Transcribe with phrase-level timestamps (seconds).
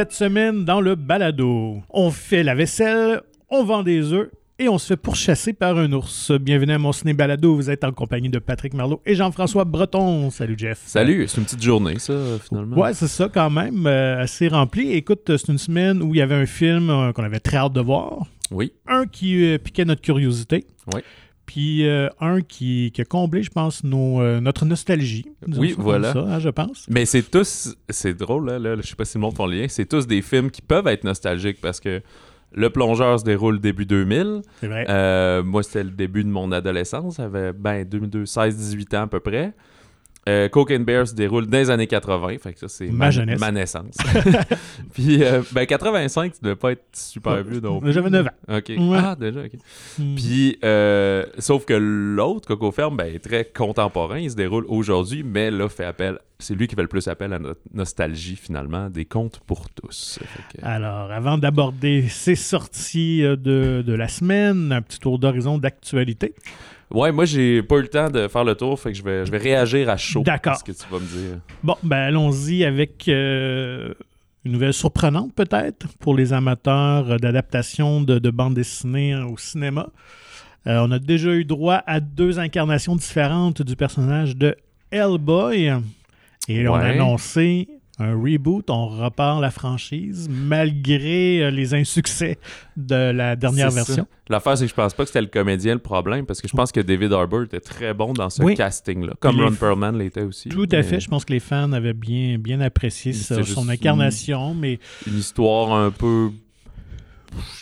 [0.00, 4.78] Cette semaine, dans le balado, on fait la vaisselle, on vend des œufs et on
[4.78, 6.32] se fait pourchasser par un ours.
[6.40, 7.54] Bienvenue à mon ciné balado.
[7.54, 10.30] Vous êtes en compagnie de Patrick Marlot et Jean-François Breton.
[10.30, 10.80] Salut Jeff.
[10.86, 12.78] Salut, c'est une petite journée ça finalement.
[12.78, 14.90] Ouais, c'est ça quand même, euh, assez rempli.
[14.92, 17.74] Écoute, c'est une semaine où il y avait un film euh, qu'on avait très hâte
[17.74, 18.24] de voir.
[18.50, 18.72] Oui.
[18.88, 20.64] Un qui euh, piquait notre curiosité.
[20.94, 21.02] Oui.
[21.50, 25.26] Puis euh, un qui, qui a comblé, je pense, nos, euh, notre nostalgie.
[25.48, 26.12] Oui, voilà.
[26.12, 26.86] ça, hein, je pense.
[26.88, 29.56] Mais c'est tous, c'est drôle là, là, je sais pas si le monde font le
[29.56, 32.02] lien, c'est tous des films qui peuvent être nostalgiques parce que
[32.52, 34.42] Le Plongeur se déroule début 2000.
[34.60, 34.86] C'est vrai.
[34.88, 37.16] Euh, moi, c'était le début de mon adolescence.
[37.16, 39.52] J'avais ben, 2002, 16-18 ans à peu près.
[40.28, 42.36] Euh, Coke and Bear se déroule dans les années 80.
[42.42, 43.40] Fait que ça, c'est Ma jeunesse.
[43.40, 43.96] ma naissance.
[44.92, 47.92] Puis, euh, ben, 85, tu devais pas être super vieux plus.
[47.92, 48.56] J'avais 9 ans.
[48.56, 48.68] OK.
[48.68, 48.98] Ouais.
[49.02, 49.52] Ah, déjà, OK.
[49.98, 50.14] Hmm.
[50.14, 54.18] Puis, euh, sauf que l'autre, Coco Ferme, ben, est très contemporain.
[54.18, 56.18] Il se déroule aujourd'hui, mais là, fait appel.
[56.38, 60.18] C'est lui qui fait le plus appel à notre nostalgie, finalement, des contes pour tous.
[60.54, 65.58] Que- Alors, avant d'aborder ces sorties euh, de, de la semaine, un petit tour d'horizon
[65.58, 66.34] d'actualité.
[66.92, 69.24] Ouais, moi, j'ai pas eu le temps de faire le tour, fait que je vais,
[69.24, 70.22] je vais réagir à chaud.
[70.22, 70.56] D'accord.
[70.56, 71.38] Ce que tu vas me dire?
[71.62, 73.94] Bon, ben allons-y avec euh,
[74.44, 79.88] une nouvelle surprenante peut-être pour les amateurs d'adaptation de, de bande dessinée hein, au cinéma.
[80.66, 84.56] Euh, on a déjà eu droit à deux incarnations différentes du personnage de
[84.90, 85.72] Hellboy.
[86.48, 87.68] Et on a annoncé
[88.00, 92.38] un reboot, on repart la franchise malgré euh, les insuccès
[92.76, 94.06] de la dernière version.
[94.28, 96.52] L'affaire, c'est que je pense pas que c'était le comédien le problème, parce que je
[96.56, 98.54] pense que David Harbour était très bon dans ce Oui.
[98.54, 99.12] casting-là.
[99.20, 100.48] Comme Ron Perlman l'était aussi.
[100.48, 101.00] Tout à fait.
[101.00, 105.90] Je pense que les fans avaient bien, bien apprécié son incarnation, mais Une histoire un
[105.90, 106.30] peu.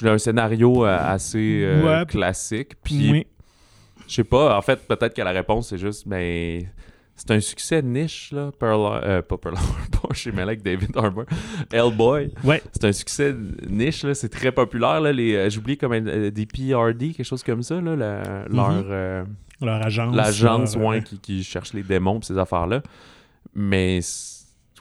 [0.03, 2.07] Un scénario euh, assez euh, Ouais.
[2.07, 2.73] classique.
[2.83, 3.27] Puis, oui.
[4.07, 6.63] je sais pas, en fait, peut-être que la réponse, c'est juste, ben.
[7.19, 8.51] C'est un succès niche, là.
[8.59, 11.25] Pearl, euh, pas Pearl Harbor, je suis mêlé avec David Harbour.
[11.73, 12.33] Hellboy.
[12.45, 12.63] Ouais.
[12.73, 13.35] C'est un succès
[13.69, 14.15] niche, là.
[14.15, 15.13] C'est très populaire, là.
[15.13, 17.97] Les, euh, J'oublie comme euh, des PRD, quelque chose comme ça, là.
[17.97, 18.71] la- Leur.
[18.71, 18.85] Mhm.
[18.91, 19.25] euh,
[19.61, 20.15] leur agence.
[20.15, 22.81] l'agence leur, ouais, qui, qui cherche les démons pis ces affaires-là.
[23.55, 23.99] Mais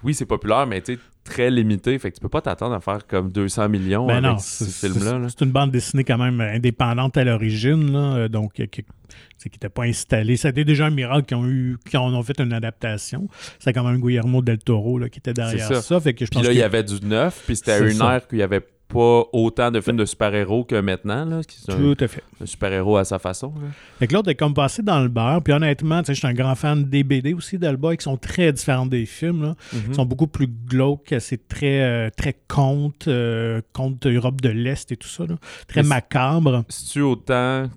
[0.03, 1.97] oui, c'est populaire, mais tu sais, très limité.
[1.99, 4.65] Fait que tu peux pas t'attendre à faire comme 200 millions Ben avec non, ces
[4.65, 5.19] c'est- là.
[5.41, 8.83] Une bande dessinée quand même indépendante à l'origine, là, euh, donc euh, qui
[9.45, 10.35] n'était pas installée.
[10.37, 13.27] C'était déjà un miracle qui ont eu, ont fait une adaptation.
[13.59, 15.81] C'est quand même Guillermo del Toro là, qui était derrière ça.
[15.81, 15.99] ça.
[15.99, 17.91] Fait que je Puis pense là, que- il y avait du neuf, puis c'était une
[17.91, 18.15] ça.
[18.15, 21.25] ère qu'il y avait pas autant de films de super-héros que maintenant.
[21.25, 22.23] Là, qui sont Tout à fait.
[22.41, 23.53] un super-héros à sa façon.
[23.61, 23.67] là.
[23.99, 25.41] Fait que l'autre est comme passé dans le beurre.
[25.43, 28.51] Puis honnêtement, tu je suis un grand fan des BD aussi d'Alba qui sont très
[28.53, 29.43] différents des films.
[29.43, 29.55] Là.
[29.73, 29.81] Mhm.
[29.89, 31.13] Ils sont beaucoup plus glauques.
[31.19, 35.25] C'est très, euh, très conte, euh, conte de l'Est et tout ça.
[35.25, 35.35] là.
[35.67, 36.63] Très Mais macabre.
[36.69, 37.67] C'est-tu autant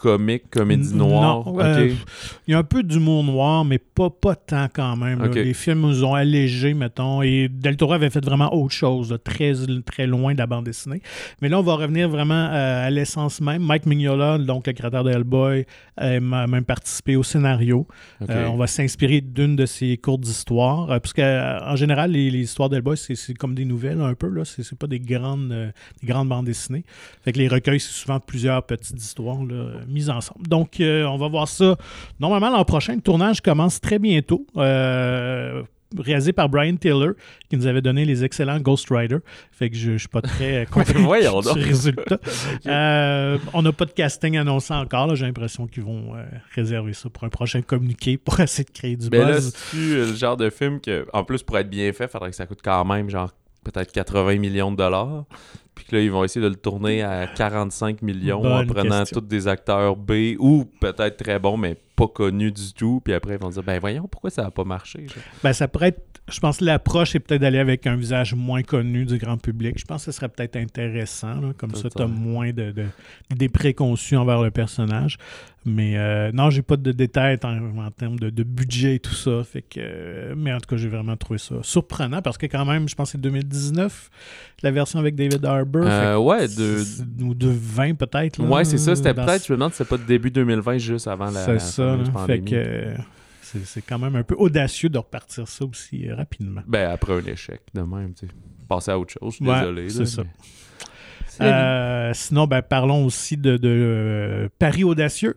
[0.00, 1.44] comique, comédie noire?
[1.46, 1.90] non, euh,
[2.46, 5.22] Il y a un peu d'humour noir, mais pas, pas tant quand même.
[5.32, 7.22] Les films nous ont allégé, mettons.
[7.22, 9.52] Et Del Toro avait fait vraiment autre chose, là, très,
[9.84, 11.02] très loin de la bande dessinée.
[11.40, 13.62] Mais là, on va revenir vraiment euh, à l'essence même.
[13.62, 15.66] Mike Mignola, donc le créateur de Hellboy,
[16.00, 17.86] euh, m'a même participé au scénario.
[18.28, 20.86] Euh, on va s'inspirer d'une de ses courtes histoires.
[20.88, 24.28] parce qu'en général, les, les histoires d'Hellboy, c'est comme des nouvelles un peu.
[24.28, 24.44] là.
[24.44, 26.84] C'est pas des grandes, des grandes bandes dessinées.
[27.24, 30.46] Fait que les recueils, c'est souvent plusieurs petites histoires là, mises ensemble.
[30.46, 31.76] Donc, euh, on va voir ça.
[32.20, 34.46] Normalement, l'an prochain, le tournage commence très bientôt.
[34.56, 35.62] Euh,
[35.96, 37.12] réalisé par Brian Taylor,
[37.48, 39.18] qui nous avait donné les excellents Ghost Rider.
[39.52, 41.56] Fait que je, je suis pas très Voyons donc.
[41.56, 42.18] du résultat.
[42.66, 45.06] Euh, on n'a pas de casting annoncé encore.
[45.06, 45.14] là.
[45.14, 48.96] J'ai l'impression qu'ils vont euh, réserver ça pour un prochain communiqué pour essayer de créer
[48.96, 49.52] du Mais là, buzz.
[49.54, 52.36] c'est-tu euh, le genre de film que, en plus, pour être bien fait, faudrait que
[52.36, 53.30] ça coûte quand même, genre,
[53.70, 55.24] peut-être 80 millions de dollars.
[55.74, 59.20] Puis que là, ils vont essayer de le tourner à 45 millions en prenant tous
[59.20, 63.02] des acteurs B ou peut-être très bons, mais pas connus du tout.
[63.04, 65.06] Puis après, ils vont dire, ben voyons, pourquoi ça n'a pas marché?
[65.06, 65.22] genre?
[65.42, 66.00] Ben, ça pourrait être.
[66.28, 69.78] Je pense que l'approche est peut-être d'aller avec un visage moins connu du grand public.
[69.78, 71.40] Je pense que ce serait peut-être intéressant.
[71.40, 71.52] là.
[71.56, 72.72] Comme ça, tu as moins de,
[73.30, 75.18] de- préconçues envers le personnage.
[75.68, 79.14] Mais euh, non, j'ai pas de détails en, en termes de, de budget et tout
[79.14, 79.42] ça.
[79.42, 82.64] Fait que, euh, mais en tout cas, j'ai vraiment trouvé ça surprenant parce que quand
[82.64, 84.10] même, je pense que c'est 2019,
[84.62, 85.82] la version avec David Harbour.
[85.86, 86.78] Euh, ouais, c'est- de...
[86.78, 88.40] c'est- Ou de 20 peut-être.
[88.42, 88.94] ouais, c'est ça.
[88.94, 91.82] C'était peut-être, je me demande c'était pas début 2020, juste avant la, C'est la ça.
[91.90, 92.12] fameuse là.
[92.26, 92.50] Fait pandémie.
[92.50, 92.94] que
[93.42, 96.62] c'est c'est quand même un peu audacieux de repartir ça aussi euh, rapidement.
[96.68, 98.32] Ben, après un échec, de même, tu sais.
[98.68, 99.88] Passer à autre chose, je suis Ouais, désolé.
[99.88, 100.22] c'est ça.
[100.22, 100.30] mais-
[101.28, 102.08] C'est la.
[102.08, 105.36] Euh, sinon, ben, parlons aussi de, de, euh, Paris audacieux.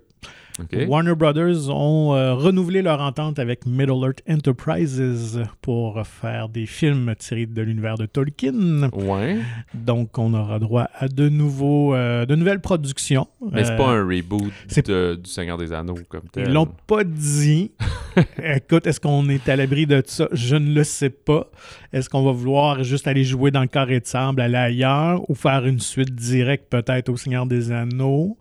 [0.87, 7.13] Warner Brothers ont euh, renouvelé leur entente avec Middle Earth Enterprises pour faire des films
[7.17, 8.89] tirés de l'univers de Tolkien.
[8.93, 9.37] Ouais.
[9.73, 13.27] Donc, on aura droit à de, nouveaux, euh, de nouvelles productions.
[13.51, 14.51] Mais c'est Euh, pas un reboot
[14.85, 16.47] de- du Seigneur des Anneaux comme tel.
[16.47, 17.71] Ils l'ont pas dit.
[18.43, 20.27] Écoute, est-ce qu'on est à l'abri de ça?
[20.31, 21.49] Je ne le sais pas.
[21.93, 25.35] Est-ce qu'on va vouloir juste aller jouer dans le carré de sable, aller ailleurs, ou
[25.35, 28.37] faire une suite directe peut-être au Seigneur des Anneaux?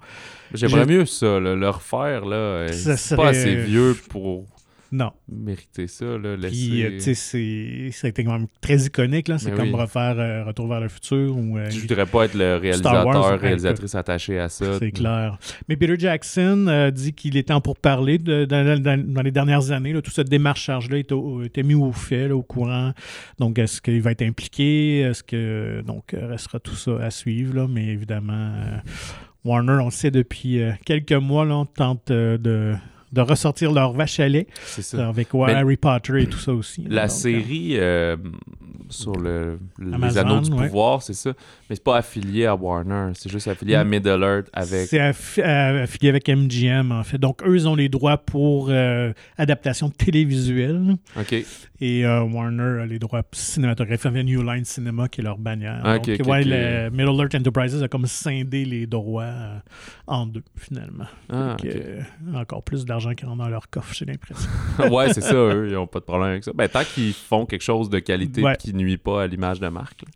[0.54, 2.68] J'aimerais mieux ça, là, le refaire, là.
[2.72, 4.44] Ça C'est pas serait- assez vieux pour
[4.90, 5.12] Non.
[5.28, 6.36] mériter ça, là.
[6.48, 6.96] Puis, euh, Laisser...
[6.96, 9.28] tu sais, c'est- ça a été quand même très iconique.
[9.28, 9.36] là.
[9.38, 9.80] C'est Mais comme oui.
[9.80, 13.40] refaire euh, Retour vers le futur ou euh, Je voudrais pas être le Wars, réalisateur,
[13.40, 14.78] réalisatrice attaché à ça.
[14.78, 15.38] C'est clair.
[15.68, 18.16] Mais Peter Jackson euh, dit qu'il est temps pour parler.
[18.18, 22.28] De, dans, dans- dans les dernières années, là, tout ce démarchage-là était, mis au fait,
[22.28, 22.92] là, au courant.
[23.38, 25.00] Donc, est-ce qu'il va être impliqué?
[25.00, 25.82] Est-ce que.
[25.86, 27.54] Donc, restera tout ça à suivre.
[27.54, 28.52] Là, mais évidemment,
[29.44, 32.74] Warner, on le sait depuis quelques mois, là, on tente de,
[33.12, 35.08] de ressortir leur vache à lait C'est ça.
[35.08, 36.82] avec ouais, Mais- Harry Potter et tout ça aussi.
[36.88, 38.16] La Donc, euh, série euh,
[38.90, 40.66] sur le, les Amazon, anneaux du ouais.
[40.66, 41.32] pouvoir, c'est ça.
[41.68, 43.12] Mais c'est pas affilié à Warner.
[43.14, 43.88] C'est juste affilié à Mm.
[43.88, 44.88] Middle Earth avec.
[44.88, 47.18] C'est affi- euh, affilié avec MGM, en fait.
[47.18, 50.96] Donc, eux, ils ont les droits pour euh, adaptation télévisuelle.
[51.18, 51.34] OK.
[51.80, 55.80] Et euh, Warner a les droits cinématographiques avec New Line Cinema, qui est leur bannière.
[55.84, 56.46] Ah, Donc, ok, ok, ouais, ok.
[56.48, 59.58] le Middle Earth Enterprises a comme scindé les droits euh,
[60.08, 61.04] en deux, finalement.
[61.30, 62.00] Ah, euh,
[62.34, 64.48] encore plus d'argent qu'ils ont dans leur coffre, j'ai l'impression.
[64.90, 66.52] ouais, c'est ça, eux, ils ont pas de problème avec ça.
[66.54, 68.56] Ben, tant qu'ils font quelque chose de qualité Ouais.
[68.56, 70.02] qui nuit pas à l'image de marque.
[70.02, 70.08] là.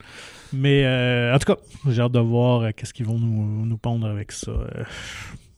[0.55, 3.79] Mais euh, en tout cas, j'ai hâte de voir euh, qu'est-ce qu'ils vont nous, nous
[3.79, 4.51] pondre avec ça.
[4.51, 4.85] euh,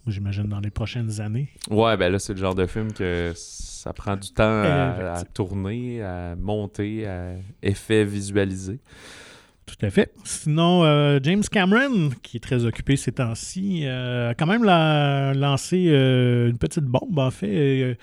[0.06, 1.48] J'imagine dans les prochaines années.
[1.70, 5.24] Ouais, ben là, c'est le genre de film que ça prend du temps à, à
[5.24, 7.32] tourner, à monter, à
[7.62, 8.78] effet visualisé.
[9.66, 10.12] Tout à fait.
[10.24, 15.32] Sinon, euh, James Cameron, qui est très occupé ces temps-ci, euh, a quand même la-
[15.34, 17.96] lancé euh, une petite bombe, en fait.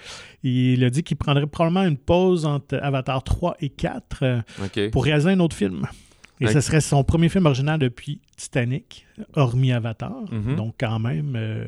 [0.44, 4.90] Il a dit qu'il prendrait probablement une pause entre Avatar 3 et 4 euh, OK.
[4.92, 5.86] pour réaliser un autre film.
[6.42, 9.06] Et ce serait son premier film original depuis Titanic,
[9.36, 10.16] hormis Avatar.
[10.32, 10.56] Mhm.
[10.56, 11.66] Donc, quand même, euh,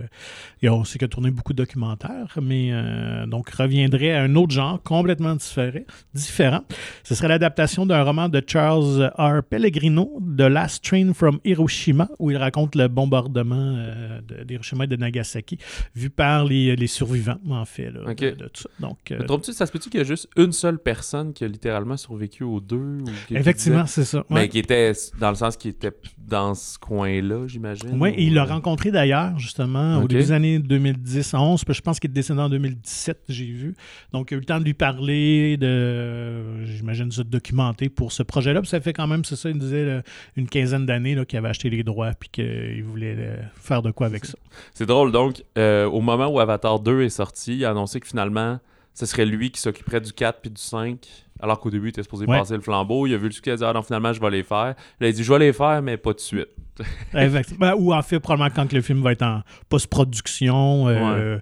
[0.63, 4.35] et on sait qu'il a tourné beaucoup de documentaires, mais euh, donc reviendrait à un
[4.35, 5.83] autre genre complètement différent.
[6.15, 6.61] différent.
[7.03, 9.43] Ce serait l'adaptation d'un roman de Charles R.
[9.47, 14.95] Pellegrino, The Last Train from Hiroshima, où il raconte le bombardement euh, d'Hiroshima et de
[14.95, 15.59] Nagasaki,
[15.95, 18.17] vu par les, les survivants, en fait, là, Ok.
[18.21, 18.69] de, de tout ça.
[18.79, 19.19] Donc, euh,
[19.53, 22.59] ça se peut-tu qu'il y a juste une seule personne qui a littéralement survécu aux
[22.59, 22.77] deux?
[22.77, 24.23] Ou effectivement, c'est ça.
[24.31, 24.49] Mais Ouais.
[24.49, 27.89] qui était dans le sens qu'il était dans ce coin-là, j'imagine.
[28.01, 31.63] Oui, ou- il l'a rencontré d'ailleurs, justement, au début des années 2010-11.
[31.67, 33.75] Je pense qu'il est décédé en 2017, j'ai vu.
[34.11, 38.11] Donc, il a eu le temps de lui parler, de, j'imagine, de se documenter pour
[38.11, 38.61] ce projet-là.
[38.61, 40.01] Puis ça fait quand même, c'est ça, il disait, là,
[40.35, 44.07] une quinzaine d'années qu'il avait acheté les droits puis qu'il voulait euh, faire de quoi
[44.07, 44.37] avec ça.
[44.73, 48.07] C'est drôle, donc, euh, au moment où Avatar 2 est sorti, il a annoncé que
[48.07, 48.59] finalement,
[48.93, 50.99] ce serait lui qui s'occuperait du 4 puis du 5,
[51.43, 52.39] alors qu'au début, il était supposé Ouais.
[52.39, 53.05] passer le flambeau.
[53.05, 54.57] Il a vu le succès, il a dit Ah non, finalement, je vais les faire.
[54.67, 56.47] Là, il a dit Je vais les faire, mais pas de suite.
[57.13, 57.73] Effectivement.
[57.77, 61.37] Ou en fait, probablement quand le film va être en post-production, euh,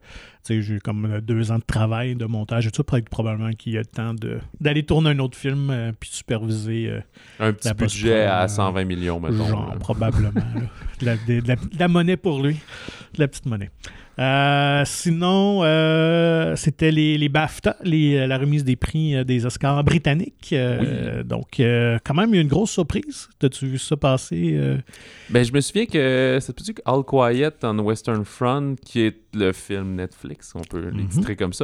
[0.46, 3.74] tu sais, j'ai comme euh, deux ans de travail, de montage et tout probablement qu'il
[3.74, 4.14] y a le temps
[4.60, 7.00] d'aller tourner un autre film euh, puis superviser euh,
[7.40, 9.46] Un petit budget à post-pro, 120 millions, mettons.
[9.48, 9.76] Genre, là.
[9.80, 10.32] probablement.
[10.36, 10.62] là.
[11.00, 12.56] De, la, de- de la- de la monnaie pour lui.
[13.14, 13.70] De la petite monnaie.
[14.22, 19.84] Euh, sinon, euh, c'était les, les BAFTA, les- la remise des prix euh, des Oscars
[19.84, 20.50] britanniques.
[20.54, 23.30] Euh, Donc, euh, quand même, il y a une grosse surprise.
[23.40, 24.54] T'as-tu vu ça passer?
[24.56, 24.78] euh?
[25.32, 29.52] Ben, je me souviens que c'est petit All Quiet on Western Front, qui est le
[29.54, 31.64] film Netflix, on peut les titrer comme ça,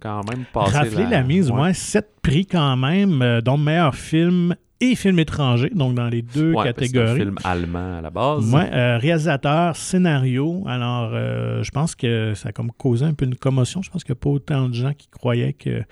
[0.00, 1.72] quand même passé Rafler la, mise, ouais.
[1.74, 4.54] Sept prix quand même, euh, dont meilleur film
[4.92, 6.72] et film étranger, donc dans les deux Ouais, que c'est un
[7.02, 7.20] catégories.
[7.20, 8.52] film allemand à la base.
[8.52, 10.64] Ouais, euh, réalisateur, scénario.
[10.66, 13.82] Alors, euh, je pense que ça a comme causé un peu une commotion.
[13.82, 15.82] Je pense qu'il n'y a pas autant de gens qui croyaient que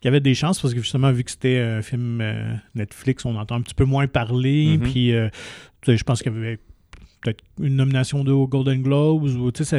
[0.00, 3.24] qu'il y avait des chances parce que justement, vu que c'était un film euh, Netflix,
[3.24, 4.76] on entend un petit peu moins parler.
[4.76, 4.82] Mhm.
[4.82, 5.12] Puis,
[5.86, 6.58] je pense qu'il y avait
[7.22, 9.78] peut-être une nomination de aux Golden Globes ou tu sais,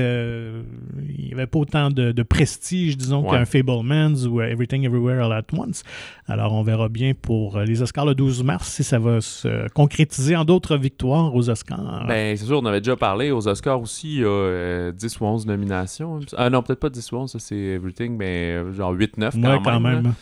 [1.17, 3.31] il n'y avait pas autant de, de prestige, disons, Ouais.
[3.37, 5.83] qu'un Fablemans ou euh, Everything Everywhere All At Once.
[6.27, 9.67] Alors, on verra bien pour euh, les Oscars le 12 mars si ça va se
[9.73, 12.05] concrétiser en d'autres victoires aux Oscars.
[12.07, 15.19] Ben, c'est sûr, on avait déjà parlé aux Oscars aussi, il y a euh, 10
[15.19, 16.19] ou 11 nominations.
[16.37, 19.41] Ah non, peut-être pas 10 ou 11, ça c'est Everything, mais euh, genre 8-9 quand,
[19.53, 20.01] Ouais, quand même.
[20.03, 20.13] même.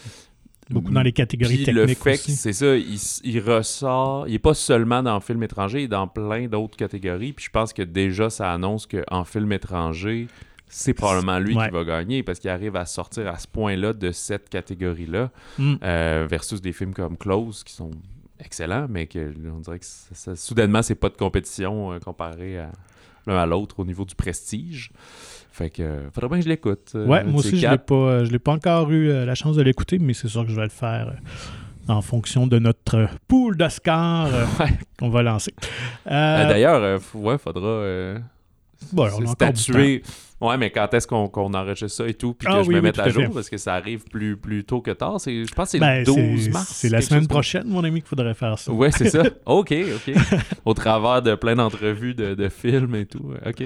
[0.74, 2.32] Beaucoup dans les catégories Puis techniques le fait que aussi.
[2.36, 6.08] c'est ça, il, ressort, il est pas seulement dans le film étranger, il est dans
[6.08, 7.34] plein d'autres catégories.
[7.34, 10.28] Puis je pense que déjà ça annonce qu'en film étranger,
[10.68, 11.68] c'est probablement lui Ouais.
[11.68, 15.74] qui va gagner parce qu'il arrive à sortir à ce point-là de cette catégorie-là Mm.
[15.84, 17.92] euh, versus des films comme Close qui sont
[18.40, 22.58] excellents, mais que on dirait que ça- ça- soudainement c'est pas de compétition euh, comparé
[22.58, 22.72] à
[23.28, 24.92] l'un à l'autre au niveau du prestige.
[25.52, 26.92] Fait que euh, faudrait bien que je l'écoute.
[26.96, 29.56] euh, Ouais, moi aussi, je l'ai pas, euh, je l'ai pas encore eu la chance
[29.56, 31.14] de l'écouter, mais c'est sûr que je vais le faire
[31.88, 34.30] en fonction de notre pool d'Oscars
[34.60, 34.68] Ouais.
[35.00, 35.54] qu'on va lancer.
[36.10, 37.68] Euh, D'ailleurs, euh, ouais, faudra.
[37.68, 38.20] euh,
[38.94, 40.02] Bon, on statué.
[40.40, 42.80] Ouais, mais quand est-ce qu'on enregistre ça et tout, puis que Ah je oui, me
[42.80, 43.30] oui, mette à jour, fait.
[43.30, 45.22] parce que ça arrive plus, plus tôt que tard.
[45.22, 46.68] C'est- Je pense que c'est Ben, le 12 c'est- mars.
[46.74, 48.72] C'est la semaine prochaine, mon ami, qu'il faudrait faire ça.
[48.72, 49.22] Ouais, c'est ça.
[49.46, 50.16] OK, OK.
[50.66, 53.34] Au travers de plein d'entrevues de, de films et tout.
[53.46, 53.66] OK.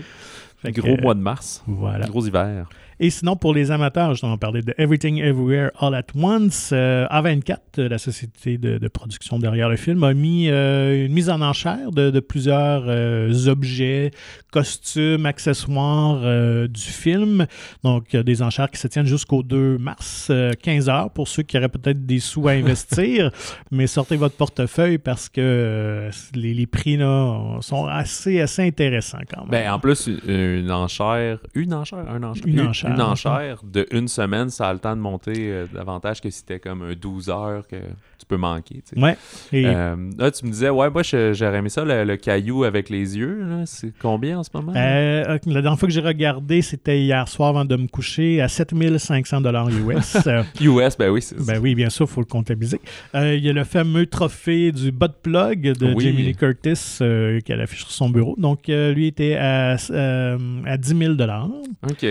[0.65, 1.63] Fait Gros mois de mars.
[1.67, 2.07] Voilà.
[2.07, 2.67] Gros hiver.
[2.99, 6.69] Et sinon, pour les amateurs, je t'en parlais de Everything Everywhere All at Once.
[6.71, 11.11] euh, A24, euh, la société de, de production derrière le film, a mis euh, une
[11.13, 14.11] mise en enchère de, de plusieurs euh, objets,
[14.51, 16.21] costumes, accessoires
[16.69, 17.45] du film.
[17.83, 21.57] Donc, des enchères qui se tiennent jusqu'au 2 mars, euh, 15 heures, pour ceux qui
[21.57, 23.31] auraient peut-être des sous à investir.
[23.71, 29.41] mais sortez votre portefeuille parce que les, les prix là, sont assez, assez intéressants quand
[29.41, 29.51] même.
[29.51, 31.39] Ben, en plus, une enchère.
[31.53, 32.84] Une enchère Un enchère Une enchère.
[32.87, 36.39] Une enchère de une semaine, ça a le temps de monter euh, davantage que si
[36.39, 38.75] c'était comme un 12 heures que tu peux manquer.
[38.87, 39.01] tu sais.
[39.01, 39.17] ouais.
[39.51, 42.89] Et Euh, là, tu me disais, ouais, moi, j'aurais aimé ça, le, le caillou avec
[42.89, 43.45] les yeux.
[43.65, 44.73] C'est combien en ce moment?
[44.75, 48.47] Euh, la dernière fois que j'ai regardé, c'était hier soir avant de me coucher à
[48.47, 50.17] 7500 dollars US.
[50.61, 52.79] US, ben oui, c'est ben oui, bien sûr, il faut le comptabiliser.
[53.13, 56.05] Il y a le fameux trophée du butt plug de Oui.
[56.05, 58.35] Jamie Lee Curtis euh, qui a l'affiche sur son bureau.
[58.37, 61.49] Donc, lui était à, à 10 000 dollars.
[61.89, 62.05] OK.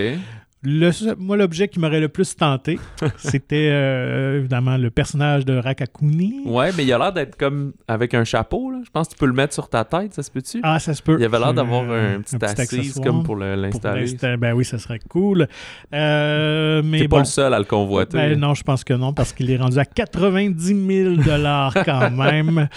[0.65, 2.79] Le, moi, l'objet qui m'aurait le plus tenté,
[3.17, 6.41] c'était euh, évidemment le personnage de Rakakuni.
[6.45, 8.71] Ouais, mais il a l'air d'être comme avec un chapeau.
[8.85, 10.59] Je pense que tu peux le mettre sur ta tête, ça se peut-tu?
[10.63, 11.17] Ah, ça se peut.
[11.19, 14.37] il avait l'air d'avoir un petit assise accessoire comme pour le- pour l'installer.
[14.37, 15.47] Ben oui, ça serait cool.
[15.93, 18.17] Euh, mais T'es bon, pas le seul à le convoiter.
[18.17, 21.15] Ben non, je pense que non, parce qu'il est rendu à 90 000
[21.85, 22.67] quand même.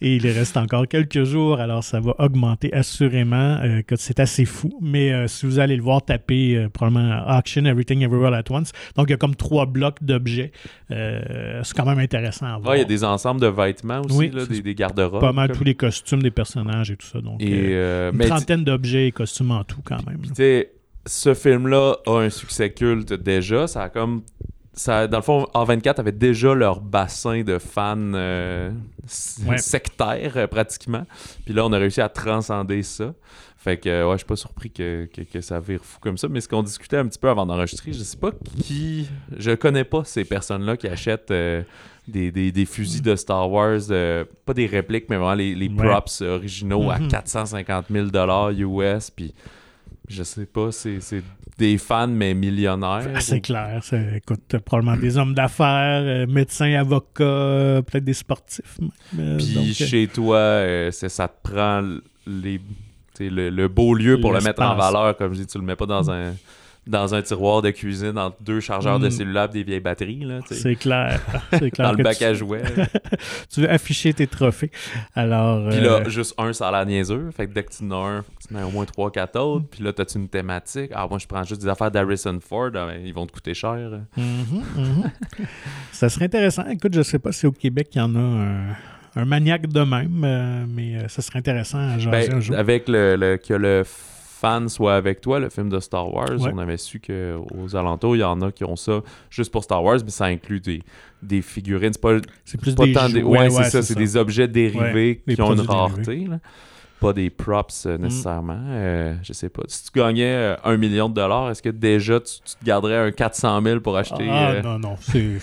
[0.00, 3.58] Et il reste encore quelques jours, alors ça va augmenter assurément.
[3.62, 4.70] euh, c'est assez fou.
[4.82, 8.72] Mais euh, si vous allez le voir taper, euh, probablement Auction Everything Everywhere at Once.
[8.96, 10.50] Donc il y a comme trois blocs d'objets.
[10.90, 12.76] C'est quand même intéressant à voir.
[12.76, 15.20] Il y a des ensembles de vêtements aussi, Oui, là, des, des garde-robes.
[15.20, 17.20] Pas mal tous les costumes des personnages et tout ça.
[17.20, 20.20] Donc Et, euh, euh, une mais trentaine d'objets et costumes en tout quand même.
[20.22, 20.72] tu sais,
[21.06, 23.66] ce film-là a un succès culte déjà.
[23.66, 24.22] Ça a comme.
[24.74, 28.70] Ça, dans le fond, A24 avait déjà leur bassin de fans euh,
[29.46, 29.58] Ouais.
[29.58, 31.04] sectaires, pratiquement.
[31.44, 33.12] Puis là, on a réussi à transcender ça.
[33.58, 36.26] Fait que, ouais, je suis pas surpris que, que, que ça vire fou comme ça.
[36.28, 38.30] Mais ce qu'on discutait un petit peu avant d'enregistrer, je sais pas
[38.62, 39.08] qui.
[39.36, 41.30] Je connais pas ces personnes-là qui achètent.
[41.30, 41.62] euh,
[42.08, 45.68] des, des- des fusils de Star Wars, euh, pas des répliques, mais vraiment les, les
[45.68, 45.86] Ouais.
[45.88, 47.08] props originaux à Mhm.
[47.08, 48.08] 450 000
[48.58, 49.10] US.
[49.10, 49.32] Puis
[50.08, 50.98] je sais pas, c'est
[51.58, 53.08] des fans, mais millionnaires.
[53.14, 53.80] Ah, C'est clair.
[53.84, 58.78] c'est- écoute, probablement des hommes d'affaires, euh, médecins, avocats, euh, peut-être des sportifs.
[58.80, 61.82] même, euh, Puis donc, chez toi, c'est- ça te prend
[62.26, 62.60] les,
[63.20, 65.16] le, le beau lieu pour le mettre en valeur.
[65.16, 66.32] Comme je dis, tu le mets pas dans un
[66.86, 69.10] dans un tiroir de cuisine entre deux chargeurs de Mm.
[69.12, 70.26] cellulaire et des vieilles batteries.
[70.50, 71.20] C'est clair.
[71.52, 72.62] C'est clair dans le bac tu, à jouets.
[73.52, 74.70] tu veux afficher tes trophées.
[75.14, 77.30] Alors, Puis euh, là, juste un, ça a l'air niaiseux.
[77.36, 79.38] Fait que dès que tu en as un, tu en as au moins trois, quatre
[79.38, 79.66] autres.
[79.70, 80.90] Puis là, t'as-tu une thématique?
[80.94, 82.70] Ah, moi, je prends juste des affaires d'Harrison Ford.
[82.74, 83.76] Ah, ils vont te coûter cher.
[84.16, 85.10] mhm, mhm.
[85.92, 86.66] ça serait intéressant.
[86.68, 88.76] Écoute, je sais pas si au Québec, il y en a un,
[89.14, 92.56] un maniaque de même, euh, mais euh, ça serait intéressant à Ben, un jour.
[92.56, 93.84] avec le, le- que le
[94.42, 96.50] fan soit avec toi, le film de Star Wars, Ouais.
[96.52, 99.82] on avait su qu'aux alentours, il y en a qui ont ça juste pour Star
[99.84, 100.82] Wars, mais ça inclut des,
[101.22, 101.92] des figurines.
[101.92, 102.18] C'est pas,
[102.60, 103.22] plus pas des tant des.
[103.22, 106.26] Ouais, c'est ça, c'est des objets dérivés qui ont une rareté.
[106.28, 106.38] là.
[107.00, 107.88] Pas des props Mm.
[107.88, 108.60] euh, nécessairement.
[108.68, 109.62] Euh, je sais pas.
[109.66, 112.96] Si tu gagnais euh, un million de dollars, est-ce que déjà tu, tu te garderais
[112.96, 115.38] un 400 000 pour acheter Ah non, non, je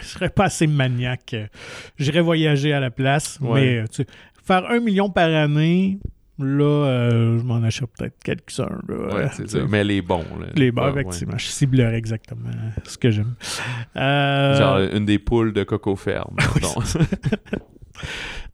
[0.00, 1.34] serais, pas assez maniaque.
[1.98, 4.04] J'irais voyager à la place, mais tu
[4.44, 5.98] faire un million par année,
[6.38, 8.68] là, euh, je m'en achète peut-être quelques-uns.
[8.88, 9.58] là, Ouais, euh, c'est ça.
[9.68, 10.24] Mais les bons.
[10.40, 10.46] là.
[10.54, 11.38] Les Ouais, effectivement.
[11.38, 12.50] Je ciblerais exactement
[12.84, 13.34] ce que j'aime.
[13.96, 16.36] Euh, Genre une des poules de Coco Ferme.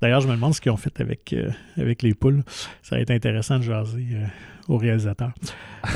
[0.00, 2.44] D'ailleurs, je me demande ce qu'ils ont fait avec, euh, avec les poules.
[2.82, 4.06] Ça va être intéressant de jaser
[4.68, 5.32] au réalisateur.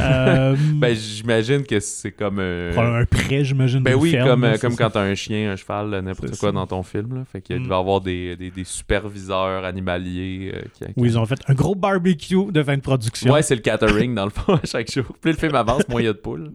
[0.01, 2.39] Euh, ben, j'imagine que c'est comme.
[2.41, 3.81] euh, prendre un prêt, j'imagine.
[3.83, 6.49] Ben oui, ferme, comme, là, euh, comme quand t'as un chien, un cheval, n'importe quoi
[6.49, 6.53] ça.
[6.53, 7.15] dans ton film.
[7.17, 7.25] Là.
[7.31, 7.65] Fait qu'il Mm.
[7.65, 10.53] devait avoir des, des, des superviseurs animaliers.
[10.55, 13.33] euh, qui, Où ils ont fait un gros barbecue de fin de production.
[13.33, 15.05] Ouais, c'est le catering dans le fond à chaque jour.
[15.21, 16.53] Plus le film avance, moins il y a de poules.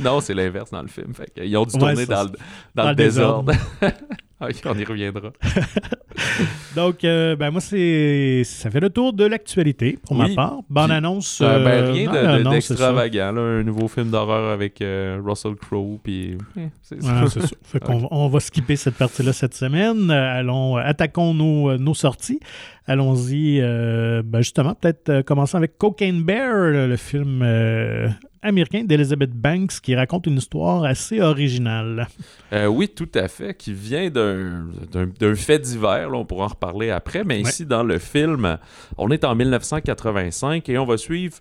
[0.00, 1.14] non, c'est l'inverse dans le film.
[1.14, 2.34] Fait qu'ils ont dû Ouais, tourner dans, le, dans
[2.74, 3.52] Dans le le désordre.
[4.40, 5.30] on y reviendra.
[6.76, 10.28] Donc, euh, ben moi, c'est ça fait le tour de l'actualité pour Oui.
[10.30, 10.58] ma part.
[10.68, 11.40] Bonne Puis, annonce.
[11.40, 13.36] Euh, ben, euh, rien de- de- d'extravagant.
[13.36, 15.98] Un nouveau film d'horreur avec euh, Russell Crowe.
[16.02, 17.22] Puis, eh, c'est ça.
[17.22, 17.48] Ouais, c'est ça.
[17.62, 20.10] Fait qu'on va- on va skipper cette partie-là cette semaine.
[20.10, 22.40] Allons, attaquons nos, nos sorties
[22.86, 23.60] allons-y.
[23.60, 28.08] euh, ben, justement, peut-être euh, commencer avec Cocaine Bear, le, film euh,
[28.42, 32.08] américain d'Elizabeth Banks qui raconte une histoire assez originale.
[32.52, 36.90] Euh, oui, tout à fait, qui vient d'un fait divers, là, on pourra en reparler
[36.90, 38.58] après, mais ici dans le film,
[38.98, 41.38] on est en 1985 et on va suivre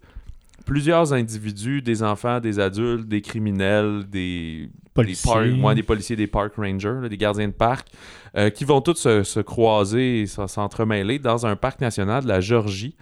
[0.65, 5.31] plusieurs individus, des enfants, des adultes, des criminels, des, Policiers.
[5.33, 7.87] des, park- ouais, des policiers, des park rangers, là, des gardiens de parc,
[8.37, 12.27] euh, qui vont tous se, se croiser et se- s'entremêler dans un parc national de
[12.29, 12.95] la Géorgie.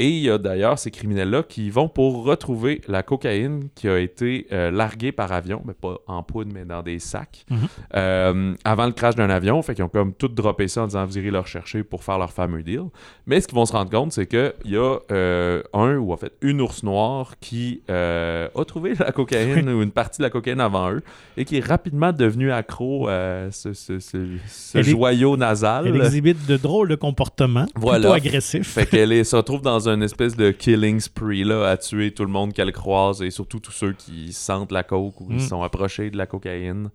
[0.00, 3.98] Et il y a d'ailleurs ces criminels-là qui vont pour retrouver la cocaïne qui a
[3.98, 7.58] été euh, larguée par avion, mais pas en poudre, mais dans des sacs, Mhm.
[7.96, 9.60] euh, avant le crash d'un avion.
[9.60, 12.16] Fait qu'ils ont comme tout droppé ça en disant vous irez le rechercher pour faire
[12.16, 12.84] leur fameux deal.
[13.26, 16.16] Mais ce qu'ils vont se rendre compte, c'est qu'il y a euh, un, ou en
[16.16, 20.60] fait une ours noire qui a trouvé la cocaïne ou une partie de la cocaïne
[20.60, 21.02] avant eux
[21.36, 24.36] et qui est rapidement devenu accro à ce, ce- ce-
[24.72, 25.86] ce Elle est- joyau nasal.
[25.86, 28.00] Elle exhibite de drôles de comportements, Voilà.
[28.00, 28.68] plutôt agressifs.
[28.68, 32.30] Fait qu'elle se retrouve dans une espèce de killing spree là, à tuer tout le
[32.30, 35.40] monde qu'elle croise et surtout tous ceux qui sentent la coke ou qui Mm.
[35.40, 36.90] sont approchés de la cocaïne.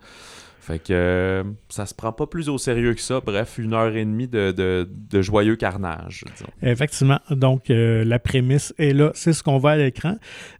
[0.65, 3.20] Fait que euh, ça se prend pas plus au sérieux que ça.
[3.20, 6.50] Bref, une heure et demie de, de- de joyeux carnage, disons.
[6.62, 7.20] Effectivement.
[7.32, 9.12] Donc, euh, la prémisse est là.
[9.13, 10.15] C'est ce qu'on voit à l'écran.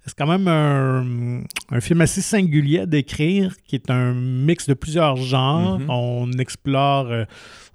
[0.06, 4.74] C'est quand même un, un film assez singulier à décrire, qui est un mix de
[4.74, 5.80] plusieurs genres.
[5.80, 5.90] Mhm.
[5.90, 7.24] On explore euh,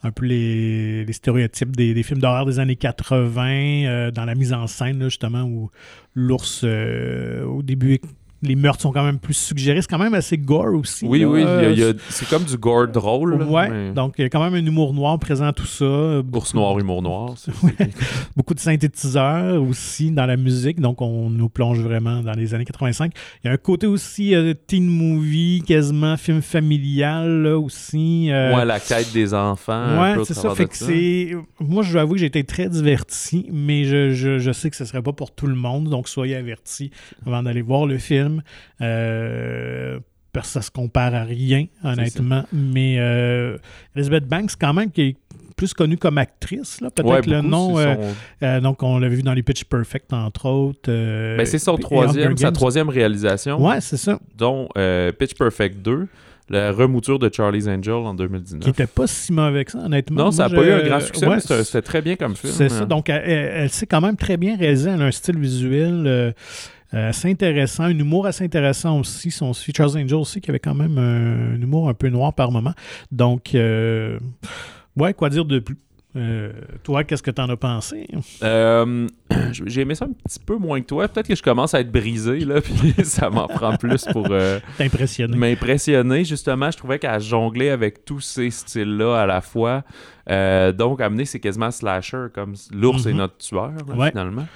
[0.02, 4.34] un peu les, les stéréotypes des, des films d'horreur des années 80, euh, dans la
[4.34, 5.70] mise en scène, là, justement, où
[6.14, 8.00] l'ours, au début,
[8.42, 9.82] les meurtres sont quand même plus suggérés.
[9.82, 11.04] C'est quand même assez gore aussi.
[11.06, 11.28] Oui, là.
[11.28, 13.36] oui, Euh, c'est comme du gore drôle.
[13.70, 16.20] mais- donc il y a quand même un humour noir présent à tout ça.
[16.32, 17.34] Ours noir, humour noir.
[18.36, 22.64] Beaucoup de synthétiseurs aussi dans la musique, donc on nous plonge vraiment dans les années
[22.64, 23.12] 85.
[23.42, 28.30] Il y a un côté aussi euh, teen movie, quasiment film familial là, aussi.
[28.30, 30.16] euh, Ouais, la quête des enfants.
[30.18, 30.54] au c'est ça.
[30.54, 31.36] Fait que c'est.
[31.60, 34.76] Moi, je dois avouer que j'ai été très diverti, mais je, je- je sais que
[34.76, 36.90] ce serait pas pour tout le monde, donc soyez avertis
[37.26, 38.27] avant d'aller voir le film.
[38.80, 39.98] Euh,
[40.32, 42.44] parce que ça se compare à rien, honnêtement.
[42.52, 43.56] Mais euh,
[43.96, 45.16] Elizabeth Banks, quand même, qui est
[45.56, 47.78] plus connue comme actrice, là, peut-être Ouais, le beaucoup, nom.
[47.78, 50.88] euh, son- euh, donc, on l'avait vu dans les Pitch Perfect, entre autres.
[50.88, 54.20] euh, Ben, c'est son troisième, sa troisième réalisation, Ouais, c'est ça.
[54.36, 56.06] dont euh, Pitch Perfect 2,
[56.50, 58.62] la remouture de Charlie's Angel en 2019.
[58.62, 60.24] Qui était pas si mauvais que ça, honnêtement.
[60.26, 62.52] Non, ça n'a pas eu un grand succès, ouais, mais c'était très bien comme film.
[62.52, 62.84] C'est ça.
[62.86, 64.90] Donc, elle, elle- sait quand même très bien réaliser.
[64.90, 66.32] Elle a un style visuel euh, euh,
[66.92, 69.30] assez intéressant, un humour assez intéressant aussi.
[69.30, 72.50] Son Charles Angel aussi, qui avait quand même un, un humour un peu noir par
[72.50, 72.72] moment.
[73.12, 74.18] Donc, euh,
[74.96, 75.76] ouais, quoi dire de plus?
[76.16, 76.50] Euh,
[76.82, 78.08] toi, qu'est-ce que t'en as pensé?
[78.42, 79.06] Euh,
[79.66, 81.06] J'ai aimé ça un petit peu moins que toi.
[81.06, 84.58] Peut-être que je commence à être brisé, là, puis ça m'en prend plus pour euh,
[84.80, 86.24] m'impressionner.
[86.24, 89.84] Justement, je trouvais qu'elle jonglait avec tous ces styles-là à la fois.
[90.30, 93.18] Euh, donc, amener, c'est quasiment slasher, comme l'ours est Mhm.
[93.18, 94.10] notre tueur, là, Ouais.
[94.10, 94.46] finalement.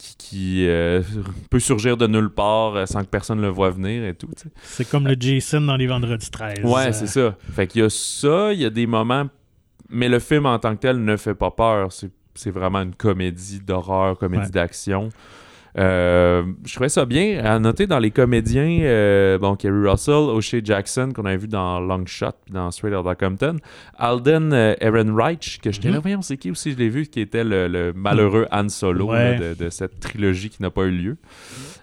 [0.00, 1.02] Qui, qui, euh,
[1.50, 4.30] peut surgir de nulle part euh, sans que personne le voie venir et tout.
[4.62, 6.60] C'est comme le Jason dans les Vendredis 13.
[6.64, 7.36] Ouais, Euh, c'est ça.
[7.52, 9.26] Fait qu'il y a ça, il y a des moments.
[9.90, 11.92] Mais le film en tant que tel ne fait pas peur.
[11.92, 14.50] C'est, c'est vraiment une comédie d'horreur, comédie Ouais.
[14.50, 15.10] d'action.
[15.78, 17.44] Euh, je trouvais ça bien.
[17.44, 21.80] À noter dans les comédiens, euh, bon, Kerry Russell, O'Shea Jackson, qu'on a vu dans
[21.80, 23.56] Long Shot puis dans Straight Outta Compton,
[23.98, 25.94] Alden euh, Ehrenreich, que j'étais Mhm.
[25.94, 29.06] là, voyons, c'est qui aussi, je l'ai vu, qui était le, le malheureux Han Solo
[29.10, 29.38] Ouais.
[29.38, 31.16] là, de, de cette trilogie qui n'a pas eu lieu.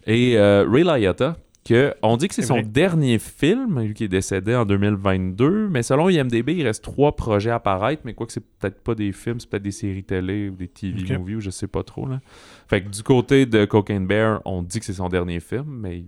[0.05, 1.35] Et euh, Ray Liotta,
[1.67, 2.63] que on dit que c'est son vrai.
[2.63, 7.49] dernier film, lui qui est décédé en 2022, mais selon IMDb, il reste trois projets
[7.49, 10.49] à apparaître, mais quoi que c'est peut-être pas des films, c'est peut-être des séries télé
[10.49, 12.07] ou des TV movies ou je sais pas trop.
[12.07, 12.21] Là.
[12.67, 16.05] Fait que du côté de Cocaine Bear, on dit que c'est son dernier film, mais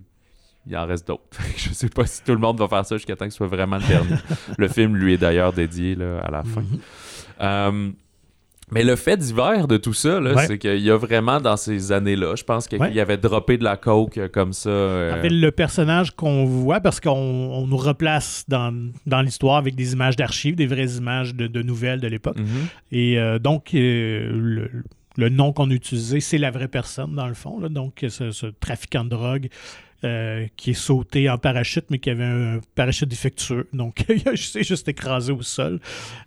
[0.68, 1.24] il en reste d'autres.
[1.58, 3.48] Je sais pas si tout le monde va faire ça jusqu'à temps que ce soit
[3.48, 4.16] vraiment le dernier.
[4.58, 6.62] le film lui est d'ailleurs dédié là, à la fin.
[6.62, 6.80] Mhm.
[7.42, 7.92] Euh,
[8.72, 10.46] mais le fait divers de tout ça, Ouais.
[10.48, 12.94] c'est qu'il y a vraiment dans ces années-là, je pense qu'il Ouais.
[12.94, 14.70] y avait droppé de la coke euh, comme ça.
[14.70, 18.74] euh, En fait, le personnage qu'on voit, parce qu'on on nous replace dans,
[19.06, 22.38] dans l'histoire avec des images d'archives, des vraies images de, de nouvelles de l'époque.
[22.38, 22.46] mhm.
[22.92, 24.72] Et euh, donc, euh, le,
[25.18, 27.60] le nom qu'on a utilisé, c'est la vraie personne, dans le fond.
[27.60, 27.68] là.
[27.70, 29.48] Donc, ce, ce trafiquant de drogue
[30.04, 33.68] euh, qui est sauté en parachute, mais qui avait un parachute défectueux.
[33.74, 35.80] Donc, il s'est juste écrasé au sol.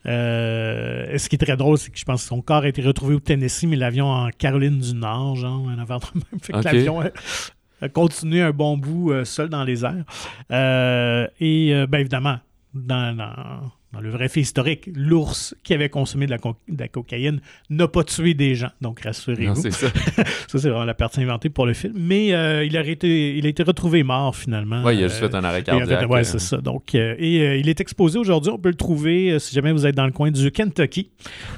[0.07, 2.83] Euh, ce qui est très drôle, c'est que je pense que son corps a été
[2.83, 6.41] retrouvé au Tennessee, mais l'avion en Caroline du Nord, genre, un avant de même.
[6.43, 7.11] Fait que l'avion a,
[7.83, 10.05] a continué un bon bout euh, seul dans les airs.
[10.51, 12.39] Euh, et, euh, bien évidemment,
[12.73, 16.81] dans, dans, dans le vrai fait historique, l'ours qui avait consommé de la, co- de
[16.81, 18.71] la cocaïne n'a pas tué des gens.
[18.81, 19.55] Donc, rassurez-vous.
[19.61, 19.89] c'est ça.
[20.49, 21.95] Ça, c'est vraiment la partie inventée pour le film.
[21.97, 24.83] Mais euh, il, a été, il a été retrouvé mort, finalement.
[24.83, 26.11] Ouais, il a juste Euh, fait un arrêt fait, cardiaque.
[26.11, 26.59] ouais, euh, c'est ça.
[26.59, 28.51] Donc, euh, et euh, il est exposé aujourd'hui.
[28.53, 31.09] On peut le trouver euh, si jamais vous êtes dans le coin du Kentucky,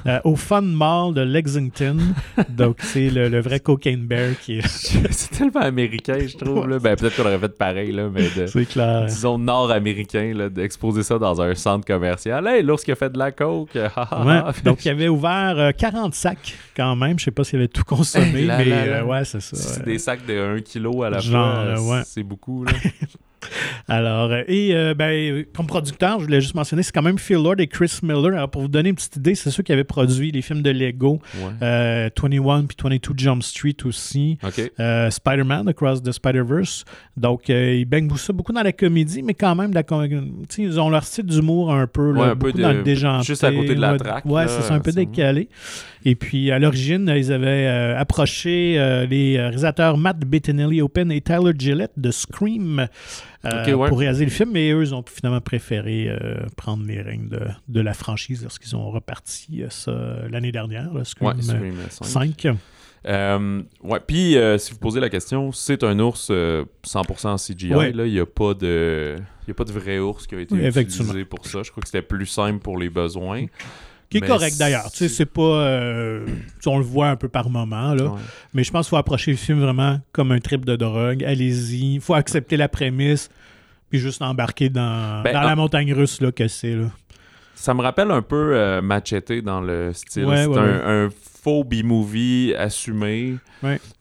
[0.07, 1.97] euh, au Fun Mall de Lexington.
[2.49, 4.67] Donc, c'est le, le vrai Cocaine Bear qui est.
[4.67, 6.67] c'est tellement américain, je trouve.
[6.67, 6.79] là.
[6.79, 9.05] Ben, peut-être qu'on aurait fait pareil, là, mais de, C'est clair.
[9.07, 12.24] disons nord-américain, d'exposer ça dans un centre commercial.
[12.31, 13.75] Hey, l'ours qui a fait de la coke.
[13.75, 14.25] ha, ha.
[14.25, 14.41] Ouais.
[14.63, 17.17] Donc, il avait ouvert euh, 40 sacs quand même.
[17.19, 18.93] Je sais pas s'il avait tout consommé, Hey là mais là là.
[18.97, 19.55] euh, ouais, c'est ça.
[19.55, 21.63] C'est Euh, des sacs de 1 kg à la Genre, fois.
[21.63, 22.01] euh, ouais.
[22.05, 22.63] C'est beaucoup.
[22.65, 22.71] Là.
[23.87, 27.35] Alors, euh, et euh, ben, comme producteur, je voulais juste mentionner, c'est quand même Phil
[27.37, 28.33] Lord et Chris Miller.
[28.33, 30.71] Alors, pour vous donner une petite idée, c'est ceux qui avaient produit les films de
[30.71, 31.51] Lego, Ouais.
[31.61, 34.37] euh, 21 puis 22 Jump Street aussi.
[34.79, 36.85] Euh, Spider-Man, Across the Spider-Verse.
[37.17, 39.83] Donc, ils baignent ça beaucoup dans la comédie, mais quand même, la
[40.57, 42.83] ils ont leur style d'humour un peu, là, Ouais, un peu beaucoup de- dans le
[42.83, 43.25] déjanté.
[43.25, 45.49] juste à côté de la traque, Ouais, c'est un peu décalé.
[46.07, 51.19] Et puis, à l'origine, ils avaient euh, approché euh, les réalisateurs Matt Bettinelli Open et
[51.19, 52.87] Tyler Gillette de Scream
[53.43, 53.89] euh, ouais.
[53.89, 57.41] pour réaliser le film, mais eux, ils ont finalement préféré euh, prendre les règnes de,
[57.67, 59.93] de la franchise lorsqu'ils ont reparti euh, ça
[60.29, 62.05] l'année dernière, là, Scream, euh, Scream 5.
[62.43, 62.55] 5.
[63.07, 67.73] Euh, ouais, puis euh, si vous posez la question, c'est un ours euh, 100% CGI.
[67.73, 67.91] Ouais.
[67.91, 69.15] Là, il n'y a pas de,
[69.47, 71.61] il a pas de vrai ours qui a été Oui, utilisé pour ça.
[71.63, 73.45] Je crois que c'était plus simple pour les besoins.
[74.09, 74.91] Qui est Mais correct d'ailleurs.
[74.91, 75.41] Tu sais, c'est- pas.
[75.41, 76.25] euh,
[76.65, 78.05] on le voit un peu par moment, là.
[78.05, 78.19] Ouais.
[78.53, 81.23] Mais je pense qu'il faut approcher le film vraiment comme un trip de drogue.
[81.23, 81.95] Allez-y.
[81.95, 83.29] Il faut accepter la prémisse.
[83.89, 86.75] Puis juste embarquer dans, Ben, dans en- la montagne russe là, que c'est.
[86.75, 86.87] Là.
[87.53, 90.25] Ça me rappelle un peu euh, Machete dans le style.
[90.25, 93.35] Ouais, c'est ouais, un, un faux B-movie assumé.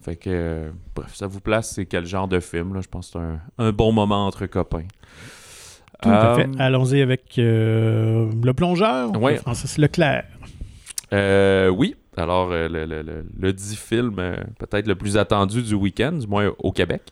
[0.03, 2.75] Fait que, euh, bref, ça vous place, c'est quel genre de film.
[2.75, 2.81] Là?
[2.83, 3.19] Je pense que c'est
[3.63, 4.85] un, un bon moment entre copains.
[6.05, 6.49] Tout à Euh, fait.
[6.59, 9.37] Allons-y avec euh, le plongeur, Ouais.
[9.37, 10.25] Francis Leclerc?
[11.13, 11.97] Euh, oui.
[12.17, 16.13] Alors, euh, le, le, le, le dit film euh, peut-être le plus attendu du week-end,
[16.13, 17.03] du moins au Québec.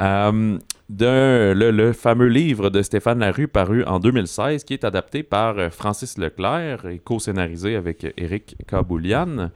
[0.00, 0.58] Euh,
[0.88, 5.58] d'un- le, le fameux livre de Stéphane Larue paru en 2016, qui est adapté par
[5.58, 9.50] euh, Francis Leclerc et co-scénarisé avec euh, Éric Kaboulian,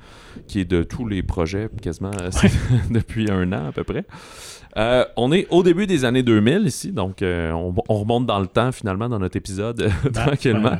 [0.47, 2.31] qui est de tous les projets quasiment euh,
[2.91, 4.05] depuis un an à peu près.
[4.77, 8.39] Euh, on est au début des années 2000 ici, donc euh, on, on remonte dans
[8.39, 10.79] le temps finalement dans notre épisode Ben, tranquillement.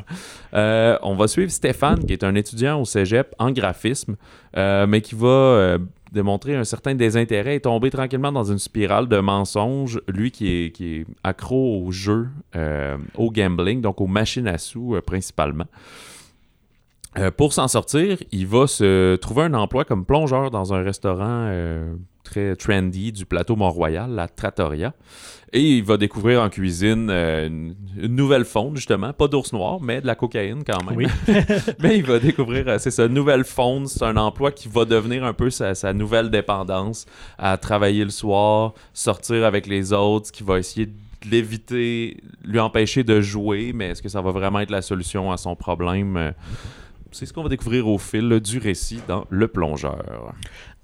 [0.53, 4.17] Euh, on va suivre Stéphane, qui est un étudiant au cégep en graphisme,
[4.57, 5.79] euh, mais qui va euh,
[6.13, 10.01] démontrer un certain désintérêt et tomber tranquillement dans une spirale de mensonges.
[10.09, 14.59] Lui qui est, qui est accro au jeu, euh, au gambling, donc aux machines à
[14.59, 15.67] sous euh, principalement.
[17.19, 21.47] Euh, pour s'en sortir, il va se trouver un emploi comme plongeur dans un restaurant
[21.49, 21.95] euh,
[22.27, 24.93] très trendy du plateau Mont-Royal, la Trattoria.
[25.53, 29.13] Et il va découvrir en cuisine euh, une, une nouvelle fonte, justement.
[29.13, 30.97] Pas d'ours noir, mais de la cocaïne quand même.
[30.97, 31.07] Oui.
[31.79, 33.89] mais il va découvrir, euh, c'est ça, une nouvelle fonte.
[33.89, 37.07] C'est un emploi qui va devenir un peu sa, sa nouvelle dépendance
[37.39, 40.93] à travailler le soir, sortir avec les autres, qui va essayer de
[41.31, 43.73] l'éviter, lui empêcher de jouer.
[43.73, 46.17] Mais est-ce que ça va vraiment être la solution à son problème?
[46.17, 46.33] Euh,
[47.13, 50.35] C'est ce qu'on va découvrir au fil du récit dans Le Plongeur.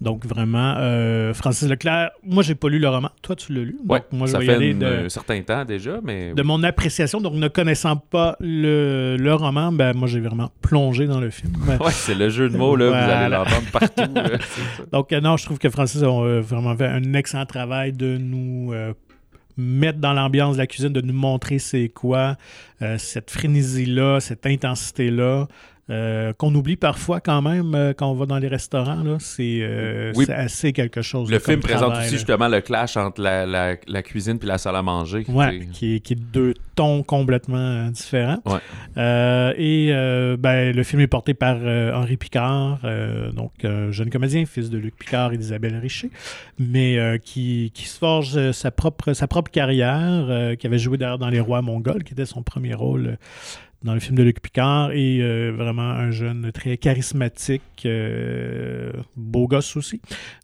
[0.03, 3.11] Donc, vraiment, euh, Francis Leclerc, moi, j'ai pas lu le roman.
[3.23, 3.77] Toi, tu l'as lu.
[3.85, 6.43] Donc, moi, je ça vais y fait aller de, un certain temps déjà, mais de
[6.43, 7.21] mon appréciation.
[7.21, 11.53] Donc, ne connaissant pas le, le roman, ben, moi, j'ai vraiment plongé dans le film.
[11.83, 14.15] Ouais, c'est le jeu de mots, là, vous allez l'entendre partout.
[14.15, 14.31] là.
[14.93, 18.19] Donc, euh, non, je trouve que Francis a euh, vraiment fait un excellent travail de
[18.19, 18.93] nous euh,
[19.57, 22.37] mettre dans l'ambiance de la cuisine, de nous montrer c'est quoi,
[22.83, 25.47] euh, cette frénésie-là, cette intensité-là.
[25.92, 29.18] Euh, qu'on oublie parfois quand même euh, quand on va dans les restaurants.
[29.18, 30.24] C'est euh, Oui.
[30.26, 31.31] c'est assez quelque chose.
[31.31, 32.16] Le film présente travail, aussi là.
[32.18, 35.24] justement le clash entre la, la- la cuisine puis la salle à manger.
[35.28, 38.40] Ouais, qui est, qui est deux tons complètement différents.
[38.46, 39.55] Ouais.
[39.59, 39.92] Et
[40.38, 42.81] ben, le film est porté par Henri Picard,
[43.35, 46.11] donc un jeune comédien, fils de Luc Picard et d'Isabelle Richer,
[46.59, 51.28] mais qui, qui se forge sa propre, sa propre carrière, qui avait joué d'ailleurs dans
[51.28, 53.18] Les Rois Mongols, qui était son premier rôle
[53.85, 59.47] dans le film de Luc Picard, et euh, vraiment un jeune très charismatique, euh, beau
[59.49, 60.01] gosse aussi.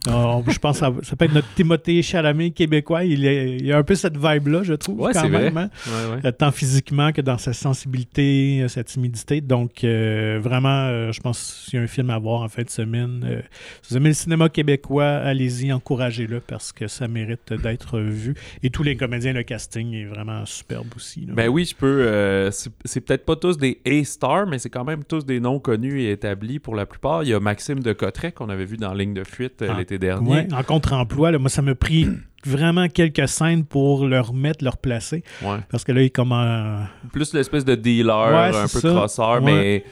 [0.09, 3.05] Euh, je pense que ça, ça peut être notre Timothée Chalamet québécois.
[3.05, 5.51] Il, est- il a un peu cette vibe-là, je trouve, Ouais, quand vrai.
[5.51, 5.57] même.
[5.57, 5.71] hein.
[5.87, 6.33] Ouais, ouais.
[6.33, 9.41] Tant physiquement que dans sa sensibilité, sa timidité.
[9.41, 13.43] Donc, vraiment, je pense qu'il y a un film à voir en fin de semaine.
[13.83, 18.35] Si vous aimez le cinéma québécois, allez-y, encouragez-le parce que ça mérite d'être vu.
[18.63, 21.27] Et tous les comédiens, le casting est vraiment superbe aussi.
[21.27, 21.35] là.
[21.35, 22.51] Ben oui, je peux.
[22.85, 26.13] c'est peut-être pas tous des A-stars, mais c'est quand même tous des noms connus et
[26.13, 27.25] établis pour la plupart.
[27.25, 29.77] Il y a Maxime de Cotteret qu'on avait vu dans Ligne de fuite euh, Ah,
[29.77, 30.31] l'été dernier.
[30.31, 32.09] Ouais, en contre-emploi, moi, ça m'a pris
[32.47, 35.25] vraiment quelques scènes pour le remettre, le replacer.
[35.43, 35.59] Ouais.
[35.71, 36.89] Parce que là, il est comme un...
[37.13, 38.89] Plus l'espèce de dealer, Ouais, un peu ça.
[38.89, 39.85] crosseur, mais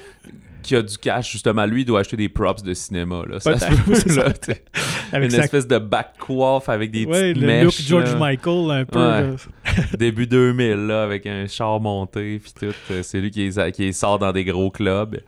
[0.63, 1.67] qui a du cash, justement.
[1.67, 3.23] Lui, il doit acheter des props de cinéma.
[3.29, 3.39] Là.
[3.39, 4.33] Ça, se peut, là.
[5.13, 5.45] Avec Une sa...
[5.45, 7.65] espèce de back coiffe avec des Ouais, petites le mèches.
[7.65, 8.19] look George là.
[8.19, 8.99] Michael, un peu.
[8.99, 9.35] Ouais.
[9.99, 12.75] Début 2000, là, avec un char monté, puis tout.
[12.91, 15.21] Euh, C'est lui qui, sort dans des gros clubs.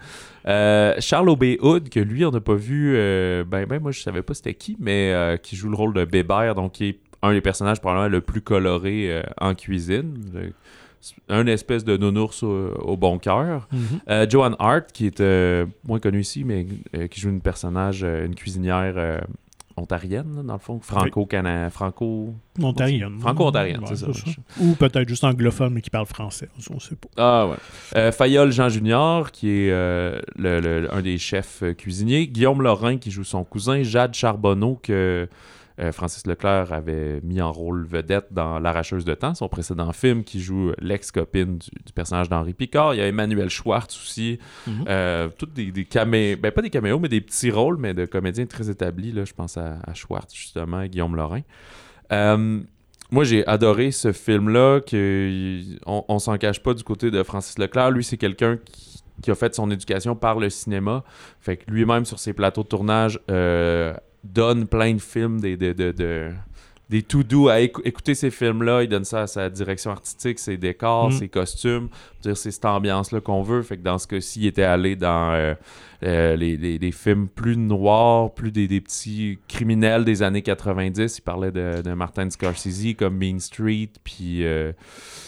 [0.46, 4.00] Euh, Charles Aubé Hood, que lui, on n'a pas vu, euh, ben, ben, moi, je
[4.00, 6.98] savais pas c'était qui, mais euh, qui joue le rôle de Bébert, donc qui est
[7.22, 10.14] un des personnages probablement le plus coloré en cuisine.
[11.28, 13.68] Un espèce de nounours au, au bon cœur.
[13.72, 13.80] Mhm.
[14.10, 18.02] Euh, Joanne Hart, qui est euh, moins connue ici, mais euh, qui joue une personnage,
[18.02, 19.20] une cuisinière
[19.78, 20.78] ontarienne, dans le fond?
[20.80, 21.70] Franco-Cana...
[21.70, 22.34] Franco...
[22.62, 23.18] Ontarienne.
[23.20, 24.06] Franco-ontarienne, Ouais, c'est ça.
[24.60, 26.48] Ou peut-être juste anglophone, mais qui parle français.
[26.70, 27.08] On ne sait pas.
[27.16, 27.56] Ah ouais.
[27.96, 32.26] Euh, Fayol Jean Junior, qui est euh, le- le- un des chefs euh, cuisiniers.
[32.26, 33.82] Guillaume Lorrain, qui joue son cousin.
[33.84, 35.28] Jade Charbonneau, que
[35.80, 40.24] euh, Francis Leclerc avait mis en rôle vedette dans L'Arracheuse de temps, son précédent film,
[40.24, 42.94] qui joue l'ex-copine du, du personnage d'Henri Picard.
[42.94, 44.38] Il y a Emmanuel Schwartz aussi.
[44.88, 48.06] Euh, toutes des, des caméos, ben pas des caméos, mais des petits rôles, mais de
[48.06, 49.12] comédiens très établis.
[49.12, 51.42] Là, je pense à, à Schwartz, justement, et Guillaume Lorrain.
[52.12, 52.60] Euh,
[53.10, 57.58] moi, j'ai adoré ce film-là, que on, on s'en cache pas du côté de Francis
[57.58, 57.90] Leclerc.
[57.90, 61.04] Lui, c'est quelqu'un qui, qui a fait son éducation par le cinéma.
[61.40, 65.72] Fait que lui-même, sur ses plateaux de tournage, euh, donne plein de films, des, de,
[65.72, 66.30] de- de-
[66.90, 68.82] des tout doux à écou- écouter ces films-là.
[68.82, 71.12] Il donne ça à sa direction artistique, ses décors, Mm.
[71.12, 71.88] ses costumes.
[72.22, 73.62] Dire, c'est cette ambiance-là qu'on veut.
[73.62, 75.54] Fait que dans ce cas-ci, il était allé dans euh,
[76.04, 81.18] euh, les, les- les films plus noirs, plus des, des petits criminels des années 90.
[81.18, 84.72] Il parlait de, de Martin Scorsese comme Mean Street, puis euh,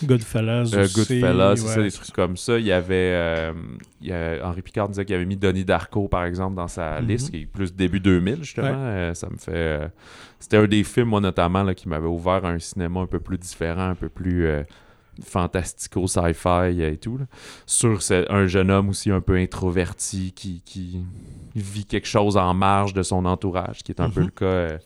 [0.05, 0.87] Goodfellas euh.
[0.95, 2.59] Goodfellas, c'est ouais, ça, des trucs comme ça.
[2.59, 2.95] Il y avait.
[3.15, 3.53] euh,
[4.01, 7.01] il y a- Henri Picard disait qu'il avait mis Donnie Darko, par exemple, dans sa
[7.01, 7.09] Mhm.
[7.09, 8.71] liste, qui est plus début 2000, justement.
[8.71, 9.13] Ouais.
[9.15, 9.91] Ça me fait.
[10.39, 13.39] C'était un des films, moi, notamment, là, qui m'avait ouvert un cinéma un peu plus
[13.39, 14.47] différent, un peu plus.
[15.25, 17.25] Fantastico sci-fi et tout là.
[17.67, 21.01] sur ce- un jeune homme aussi un peu introverti qui, qui
[21.55, 24.27] vit quelque chose en marge de son entourage qui est un peu Mhm.
[24.27, 24.79] le cas euh,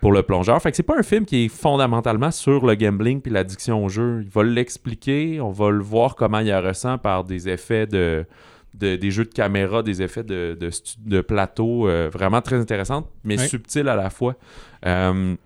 [0.00, 0.60] pour le plongeur.
[0.60, 3.88] Fait que c'est pas un film qui est fondamentalement sur le gambling puis l'addiction au
[3.88, 4.20] jeu.
[4.22, 8.26] Il va l'expliquer, on va le voir comment il la ressent par des effets de,
[8.74, 12.56] de- des jeux de caméra, des effets de, de, stu- de plateau euh, vraiment très
[12.56, 14.34] intéressants, mais subtils à la fois.
[14.84, 15.36] Euh,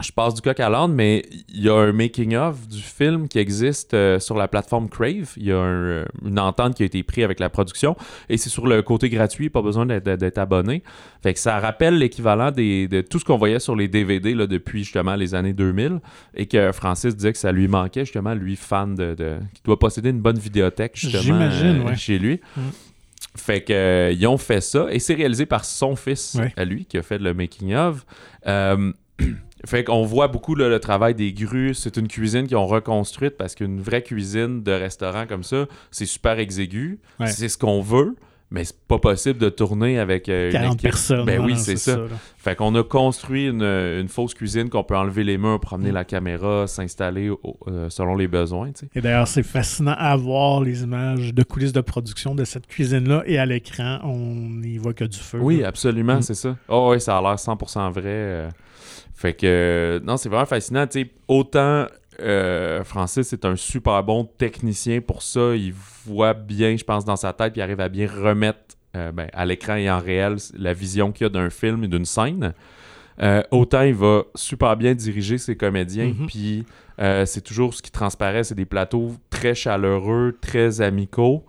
[0.00, 3.38] je passe du coq à l'âne, mais il y a un making-of du film qui
[3.38, 5.32] existe euh, sur la plateforme Crave.
[5.36, 7.94] Il y a un, euh, une entente qui a été prise avec la production
[8.30, 10.82] et c'est sur le côté gratuit, pas besoin d'être- abonné.
[11.22, 14.82] Fait que ça rappelle l'équivalent de tout ce qu'on voyait sur les DVD là, depuis
[14.82, 16.00] justement les années 2000
[16.34, 19.14] et que Francis disait que ça lui manquait justement, lui fan de...
[19.14, 21.96] de- qui doit posséder une bonne vidéothèque justement euh, ouais.
[21.96, 22.40] chez lui.
[22.56, 22.60] Mm.
[23.36, 26.52] Fait que euh, ils ont fait ça et c'est réalisé par son fils Ouais.
[26.56, 28.04] à lui qui a fait le making of.
[28.46, 28.92] Euh,
[29.66, 31.74] fait qu'on voit beaucoup là, le travail des grues.
[31.74, 36.06] C'est une cuisine qu'ils ont reconstruite parce qu'une vraie cuisine de restaurant comme ça, c'est
[36.06, 36.98] super exigu.
[37.20, 37.26] Ouais.
[37.28, 38.16] C'est ce qu'on veut,
[38.50, 40.82] mais c'est pas possible de tourner avec euh, une 40 équipe.
[40.82, 41.24] personnes.
[41.24, 41.96] Ben oui, c'est ça.
[42.36, 45.94] Fait qu'on a construit une, une fausse cuisine qu'on peut enlever les murs, promener Mm.
[45.94, 47.30] la caméra, s'installer
[47.68, 48.70] euh, selon les besoins.
[48.94, 53.22] Et d'ailleurs, c'est fascinant à voir les images de coulisses de production de cette cuisine-là.
[53.26, 55.38] Et à l'écran, on n'y voit que du feu.
[55.40, 55.68] Oui, là.
[55.68, 56.22] absolument, Mm.
[56.22, 56.56] c'est ça.
[56.68, 58.02] Oh oui, ça a l'air 100% vrai.
[58.06, 58.48] euh.
[59.22, 60.84] Fait que, non, c'est vraiment fascinant.
[61.28, 61.86] Autant
[62.18, 65.54] euh, Francis est un super bon technicien pour ça.
[65.54, 65.72] Il
[66.04, 68.58] voit bien, je pense, dans sa tête, puis il arrive à bien remettre
[68.96, 71.86] euh, ben, à l'écran et en réel la vision qu'il y a d'un film et
[71.86, 72.52] d'une scène.
[73.22, 76.26] Euh, autant il va super bien diriger ses comédiens, Mhm.
[76.26, 76.66] puis
[77.24, 81.44] c'est toujours ce qui transparaît, c'est des plateaux très chaleureux, très amicaux.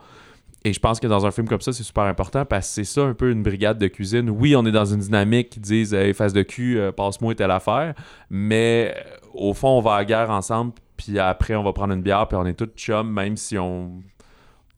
[0.65, 2.83] Et je pense que dans un film comme ça, c'est super important parce que c'est
[2.85, 4.29] ça un peu une brigade de cuisine.
[4.29, 7.51] Oui, on est dans une dynamique qui disent hey, face de cul, euh, passe-moi telle
[7.51, 7.93] affaire,
[8.29, 9.01] mais euh,
[9.33, 12.27] au fond, on va à la guerre ensemble, puis après, on va prendre une bière,
[12.27, 14.03] puis on est tous chums, même si on,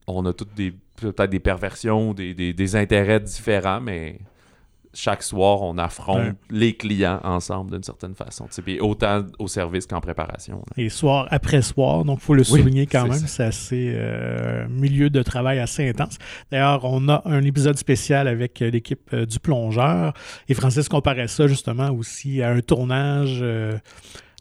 [0.07, 4.19] a toutes des peut-être des perversions, des, des, des intérêts différents, mais
[4.95, 6.33] chaque soir, on affronte Ouais.
[6.49, 8.47] les clients ensemble d'une certaine façon.
[8.65, 10.55] Puis autant au service qu'en préparation.
[10.55, 10.83] là.
[10.83, 14.67] Et soir après soir, donc il faut le Oui, souligner quand même, c'est assez euh,
[14.69, 16.17] milieu de travail assez intense.
[16.51, 20.13] D'ailleurs, on a un épisode spécial avec euh, l'équipe euh, du plongeur
[20.47, 23.77] et Francis comparait ça justement aussi à un tournage euh,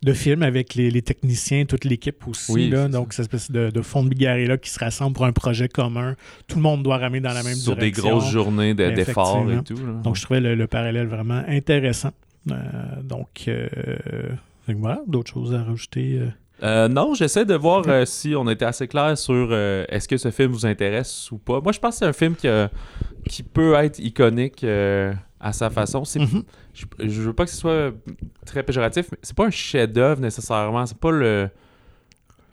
[0.04, 2.52] de film avec les, les techniciens, toute l'équipe aussi.
[2.52, 2.86] Oui, là.
[2.88, 6.14] donc, cette espèce de, de fond de bigarré-là qui se rassemble pour un projet commun.
[6.46, 8.10] Tout le monde doit ramer dans la même Sur des direction.
[8.18, 9.74] grosses journées de- d'efforts et tout.
[9.74, 9.92] là.
[10.04, 12.10] Donc, je trouvais le, le parallèle vraiment intéressant.
[12.50, 12.54] Euh,
[13.02, 13.66] donc, euh,
[14.68, 16.20] voilà, d'autres choses à rajouter.
[16.62, 16.88] euh?
[16.88, 20.30] Non, j'essaie de voir euh, si on était assez clair sur euh, est-ce que ce
[20.30, 21.60] film vous intéresse ou pas.
[21.60, 22.46] Moi, je pense que c'est un film qui,
[23.28, 24.64] qui peut être iconique
[25.44, 26.04] à sa façon.
[26.04, 26.42] C'est, Mhm.
[26.72, 27.92] je, je veux pas que ce soit
[28.46, 30.84] très péjoratif, mais c'est pas un chef-d'œuvre nécessairement.
[30.86, 31.48] C'est pas le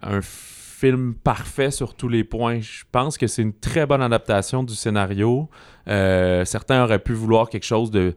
[0.03, 2.59] un film parfait sur tous les points.
[2.59, 5.49] Je pense que c'est une très bonne adaptation du scénario.
[5.87, 8.13] Euh, certains auraient pu vouloir quelque chose de,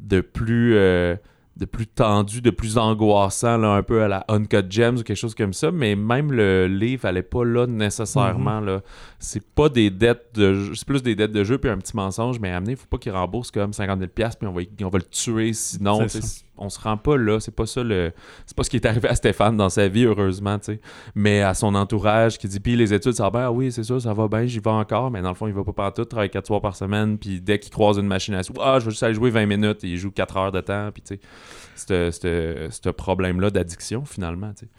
[0.00, 1.16] de plus euh,
[1.58, 5.16] de plus tendu, de plus angoissant, là, un peu à la Uncut Gems ou quelque
[5.16, 8.60] chose comme ça, mais même le livre allait pas là nécessairement.
[8.60, 8.80] là.
[9.18, 11.96] C'est pas des dettes de jeu, c'est plus des dettes de jeu puis un petit
[11.96, 14.98] mensonge, mais amener, faut pas qu'il rembourse comme 50 000 puis on va, on va
[14.98, 16.06] le tuer sinon.
[16.58, 18.12] On se rend pas là, c'est pas ça le.
[18.46, 20.80] C'est pas ce qui est arrivé à Stéphane dans sa vie, heureusement, tu sais.
[21.14, 23.84] Mais à son entourage qui dit, puis les études, ça va bien, ah oui, c'est
[23.84, 26.04] ça, ça va bien, j'y vais encore, mais dans le fond, il va pas partout,
[26.04, 28.84] travaille 4 soirs par semaine, puis dès qu'il croise une machine à sous, ah, je
[28.86, 31.18] veux juste aller jouer 20 minutes, et il joue 4 heures de temps, puis tu
[31.74, 34.70] sais, ce- problème-là d'addiction, finalement, tu sais.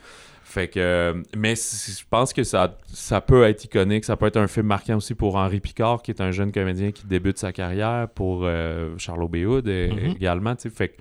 [0.44, 4.38] Fait que, euh, mais je pense que ça, ça peut être iconique, ça peut être
[4.38, 7.52] un film marquant aussi pour Henri Picard, qui est un jeune comédien qui débute sa
[7.52, 10.16] carrière, pour euh, Charlot Béhoud euh, Mhm.
[10.16, 10.70] également, tu sais.
[10.72, 10.96] Fait que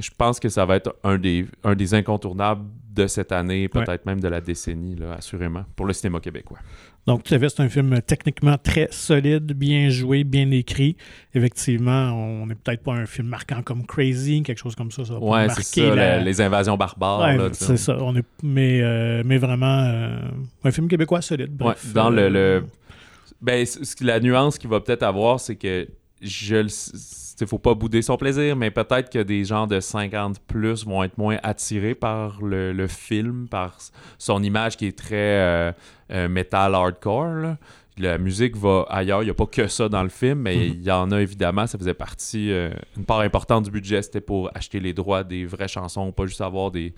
[0.00, 4.04] je pense que ça va être un des, un des incontournables de cette année, peut-être
[4.04, 6.58] même de la décennie, là, assurément, pour le cinéma québécois.
[7.06, 10.96] Donc, tout à fait, c'est un film techniquement très solide, bien joué, bien écrit.
[11.34, 15.04] Effectivement, on n'est peut-être pas un film marquant comme Crazy, quelque chose comme ça.
[15.04, 17.20] Ça va Ouais, c'est ça, la- les invasions barbares.
[17.38, 17.96] Ouais, c'est ça.
[18.00, 20.18] On est, mais, euh, mais vraiment, euh,
[20.64, 21.60] un film québécois solide.
[21.62, 22.66] Ouais, dans le, euh, le-
[23.40, 23.64] Ben,
[24.02, 25.88] la nuance qu'il va peut-être avoir, c'est que
[26.20, 26.68] je le
[27.40, 31.02] il faut pas bouder son plaisir, mais peut-être que des gens de 50 plus vont
[31.02, 33.76] être moins attirés par le, le film, par
[34.18, 35.72] son image qui est très euh,
[36.12, 37.24] euh, metal hardcore.
[37.34, 37.56] là.
[37.98, 40.62] La musique va ailleurs, il n'y a pas que ça dans le film, mais Mhm.
[40.62, 44.22] il y en a évidemment, ça faisait partie, euh, une part importante du budget, c'était
[44.22, 46.94] pour acheter les droits des vraies chansons, pas juste avoir des,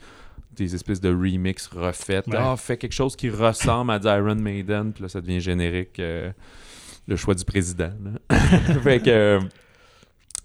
[0.55, 2.27] des espèces de remix refaites.
[2.29, 2.37] Ouais.
[2.39, 5.99] Ah, fait quelque chose qui ressemble à du Iron Maiden, puis là, ça devient générique.
[5.99, 7.91] le choix du président.
[8.85, 9.41] fait que.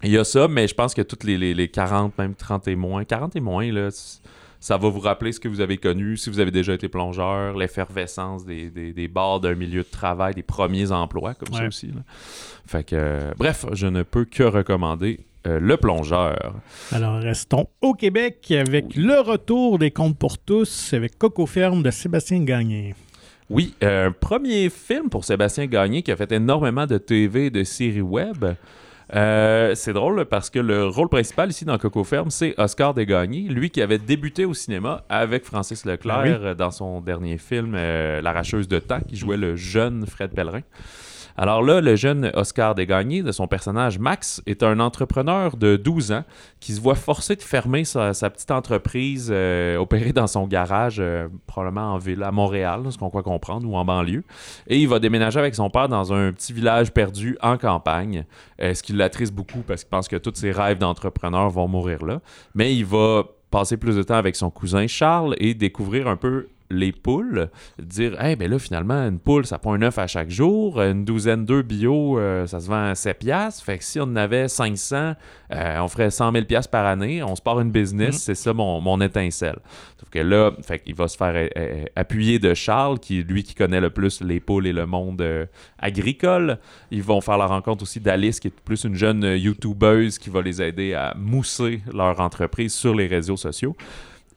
[0.04, 2.34] Euh, il y a ça, mais je pense que toutes les, les, les 40, même
[2.34, 3.88] 30 et moins, 40 et moins, là,
[4.60, 7.56] ça va vous rappeler ce que vous avez connu, si vous avez déjà été plongeur,
[7.56, 11.88] l'effervescence des, des, des bars d'un milieu de travail, des premiers emplois, comme ça aussi.
[11.88, 12.02] là.
[12.66, 16.54] Fait que, euh, bref, je ne peux que recommander euh, Le Plongeur.
[16.92, 21.90] Alors, restons au Québec avec le retour des Contes pour tous avec Coco Ferme de
[21.90, 22.94] Sébastien Gagné.
[23.48, 27.50] Oui, euh, un premier film pour Sébastien Gagné qui a fait énormément de TV et
[27.50, 28.44] de séries web.
[29.14, 33.48] Euh, c'est drôle parce que le rôle principal ici dans Coco Ferme, c'est Oscar Desgagnés,
[33.48, 36.30] lui qui avait débuté au cinéma avec Francis Leclerc oui.
[36.30, 40.60] euh, dans son dernier film euh, L'arracheuse de temps, qui jouait le jeune Fred Pellerin.
[41.40, 46.10] Alors là, le jeune Oscar Desgagnés, de son personnage Max, est un entrepreneur de 12
[46.10, 46.24] ans
[46.58, 51.28] qui se voit forcé de fermer sa, petite entreprise euh, opérée dans son garage, euh,
[51.46, 54.24] probablement en ville, à Montréal, ce qu'on croit comprendre, ou en banlieue.
[54.66, 58.24] Et il va déménager avec son père dans un petit village perdu en campagne,
[58.60, 62.04] euh, ce qui l'attriste beaucoup parce qu'il pense que tous ses rêves d'entrepreneur vont mourir
[62.04, 62.20] là.
[62.56, 63.22] Mais il va
[63.52, 68.20] passer plus de temps avec son cousin Charles et découvrir un peu les poules, dire
[68.22, 71.44] hey ben là finalement une poule ça prend un œuf à chaque jour, une douzaine
[71.44, 74.48] d'œufs bio euh, ça se vend à 7 piastres, fait que si on en avait
[74.48, 75.14] 500
[75.52, 78.18] euh, on ferait 100 000 piastres par année, on se part une business, Mhm.
[78.20, 79.58] c'est ça mon, mon étincelle.
[79.98, 83.54] Sauf que là, fait qu'il va se faire euh, appuyer de Charles, qui lui qui
[83.54, 85.22] connaît le plus les poules et le monde
[85.78, 86.58] agricole.
[86.90, 90.42] Ils vont faire la rencontre aussi d'Alice, qui est plus une jeune YouTubeuse qui va
[90.42, 93.76] les aider à mousser leur entreprise sur les réseaux sociaux.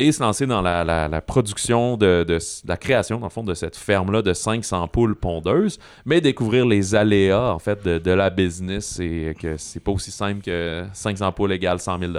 [0.03, 3.27] Et se lancer dans la, la- la production de, de s- de la création, dans
[3.27, 7.85] le fond, de cette ferme-là de 500 poules pondeuses, mais découvrir les aléas, en fait,
[7.85, 11.99] de, de la business et que c'est pas aussi simple que 500 poules égale 100
[11.99, 12.13] 000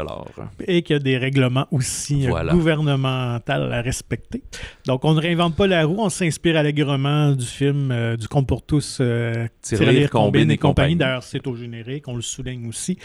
[0.68, 2.53] Et qu'il y a des règlements aussi euh, Voilà.
[2.53, 4.42] gouvernementaux à respecter.
[4.87, 8.47] Donc, on ne réinvente pas la roue, on s'inspire allègrement du film euh, du Conte
[8.47, 10.95] pour tous, euh, Tirelire, Combine et compagnie.
[10.97, 12.97] D'ailleurs, c'est au générique, on le souligne aussi.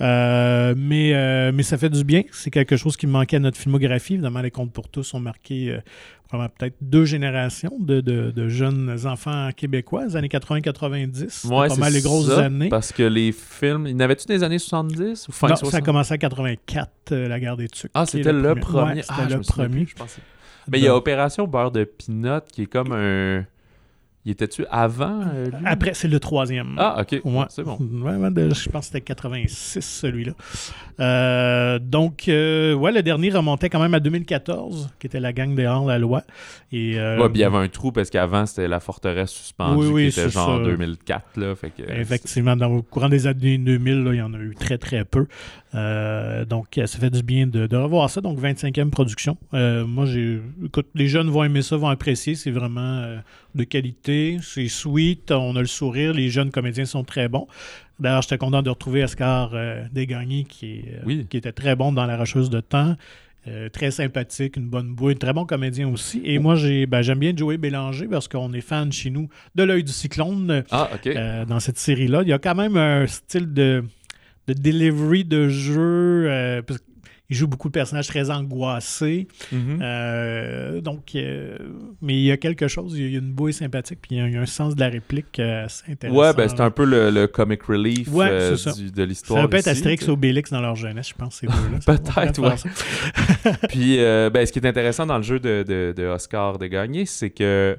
[0.00, 2.22] Euh, mais, mais ça fait du bien.
[2.32, 4.18] C'est quelque chose qui manquait à notre filmographie.
[4.26, 5.70] Évidemment, les Contes pour tous ont marqué
[6.32, 11.28] euh, peut-être deux générations de, de- de jeunes enfants québécois, les années 80-90.
[11.28, 12.68] C'était Ouais, pas mal les grosses ça, années.
[12.68, 15.70] Parce que les films, il n'avait-tu des années 70 ou fin Non, 60?
[15.70, 17.90] ça a commencé en 84, euh, la guerre des Tucs.
[17.94, 18.94] Ah, c'était le premier.
[18.96, 19.68] Ouais, c'était ah, le premier.
[19.84, 20.20] plus, je pensais.
[20.68, 23.44] Mais il y a Opération Beurre de Pinot qui est comme un.
[24.26, 25.52] Il était-tu avant euh, lui?
[25.64, 26.74] Après, c'est le troisième.
[26.78, 27.20] Ah, ok.
[27.24, 27.44] Ouais.
[27.48, 27.78] C'est bon.
[27.80, 30.32] Ouais, ouais, de- je pense que c'était 86, celui-là.
[30.98, 35.54] Euh, donc, euh, ouais, le dernier remontait quand même à 2014, qui était la gang
[35.54, 36.22] des hors-la-loi.
[36.72, 39.86] Et, Ouais, puis il y avait un trou parce qu'avant, c'était la forteresse suspendue Oui,
[39.92, 40.64] oui, qui était genre ça.
[40.64, 41.36] 2004.
[41.36, 44.38] Là, fait que, Effectivement, dans, au courant des années 2000, là, il y en a
[44.38, 45.26] eu très, très peu.
[45.76, 48.20] Euh, donc, euh, ça fait du bien de, de revoir ça.
[48.20, 49.36] Donc, 25e production.
[49.54, 50.40] Euh, moi, j'ai.
[50.64, 52.34] Écoute, les jeunes vont aimer ça, vont apprécier.
[52.34, 53.18] C'est vraiment euh,
[53.54, 54.38] de qualité.
[54.42, 55.30] C'est sweet.
[55.30, 56.12] On a le sourire.
[56.14, 57.46] Les jeunes comédiens sont très bons.
[58.00, 59.54] D'ailleurs, j'étais content de retrouver Oscar
[59.90, 61.26] Desgagnés, qui, Oui.
[61.30, 62.94] qui était très bon dans La Rocheuse de Temps.
[63.48, 66.20] Euh, très sympathique, une bonne bouille, très bon comédien aussi.
[66.24, 69.62] Et moi, j'ai, ben, j'aime bien Joey Bélanger parce qu'on est fan chez nous de
[69.62, 70.64] l'œil du cyclone.
[70.72, 71.06] Ah, ok.
[71.06, 72.22] Euh, dans cette série-là.
[72.22, 73.84] Il y a quand même un style de,
[74.48, 76.26] de delivery de jeu.
[76.30, 79.26] euh, parce qu'il joue beaucoup de personnages très angoissés.
[79.50, 79.80] Mhm.
[79.82, 81.58] Euh, donc, euh,
[82.00, 84.20] mais il y a quelque chose, il y a une bouille sympathique, puis il y
[84.20, 86.20] a, il y a un sens de la réplique assez intéressant.
[86.20, 89.42] ouais, ben c'est un peu le, le comic relief Ouais, euh, du- de l'histoire.
[89.42, 91.80] Ça peut être Astérix ou Obélix dans leur jeunesse, je pense, ces deux-là.
[91.80, 93.52] Ça Peut-être, ouais.
[93.70, 96.66] Puis, euh, ben, ce qui est intéressant dans le jeu de, de, de Oscar de
[96.66, 97.76] gagner, c'est que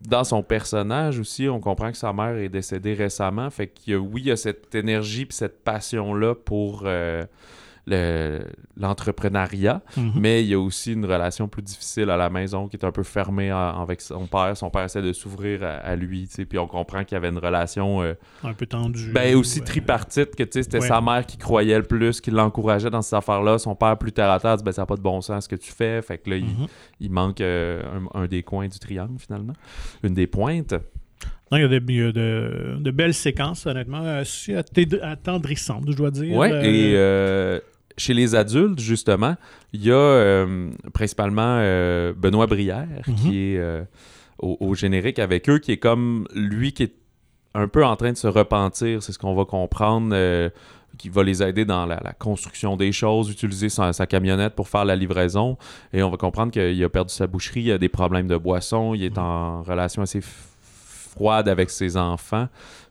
[0.00, 3.50] dans son personnage aussi, on comprend que sa mère est décédée récemment.
[3.50, 7.24] Fait que oui, il y a cette énergie puis cette passion-là pour euh,
[7.88, 8.40] le-
[8.76, 10.12] l'entrepreneuriat, Mhm.
[10.16, 12.92] mais il y a aussi une relation plus difficile à la maison qui est un
[12.92, 14.56] peu fermée en- avec son père.
[14.56, 17.16] Son père essaie de s'ouvrir à, à lui, tu sais, puis on comprend qu'il y
[17.16, 18.14] avait une relation euh,
[18.44, 19.10] Un peu tendu.
[19.12, 19.64] ben aussi Ouais.
[19.66, 20.88] tripartite que tu sais c'était Ouais.
[20.88, 24.12] sa mère qui croyait le plus qui l'encourageait dans ces affaires là son père plus
[24.12, 26.02] terre à terre dit ben ça n'a pas de bon sens ce que tu fais
[26.02, 26.66] fait que là il, Mhm.
[27.00, 27.82] il manque euh,
[28.14, 29.54] un, un des coins du triangle finalement
[30.02, 30.74] une des pointes
[31.50, 35.84] Non, il y a, de, il y a de- de belles séquences, honnêtement, atté- attendrissantes,
[35.90, 36.36] je dois dire.
[36.36, 37.60] ouais Euh, et euh,
[37.98, 39.36] chez les adultes justement
[39.72, 43.14] il y a euh, principalement euh, Benoît Brière Mhm.
[43.16, 43.82] qui est euh,
[44.38, 46.94] au, au générique avec eux qui est comme lui qui est
[47.54, 50.14] un peu en train de se repentir c'est ce qu'on va comprendre
[50.96, 54.68] qui va les aider dans la, la construction des choses, utiliser sa, sa camionnette pour
[54.68, 55.56] faire la livraison.
[55.92, 58.94] Et on va comprendre qu'il a perdu sa boucherie, il a des problèmes de boisson,
[58.94, 62.48] il est en relation assez froide avec ses enfants.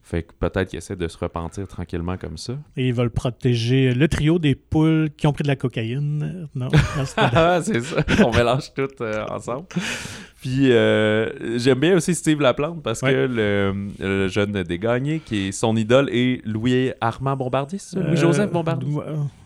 [0.10, 2.54] Fait que peut-être qu'il essaie de se repentir tranquillement comme ça.
[2.78, 6.48] Et ils veulent protéger le trio des poules qui ont pris de la cocaïne.
[6.56, 7.98] Non, non, c'est Ah, c'est ça.
[8.26, 9.66] On mélange tout euh, ensemble.
[10.40, 13.12] Puis euh, j'aime bien aussi Steve Laplante parce Ouais.
[13.12, 18.00] que le, le jeune dégagné, qui est son idole, est Louis Armand Bombardier, c'est ça?
[18.06, 18.98] Louis-Joseph Euh, Bombardier.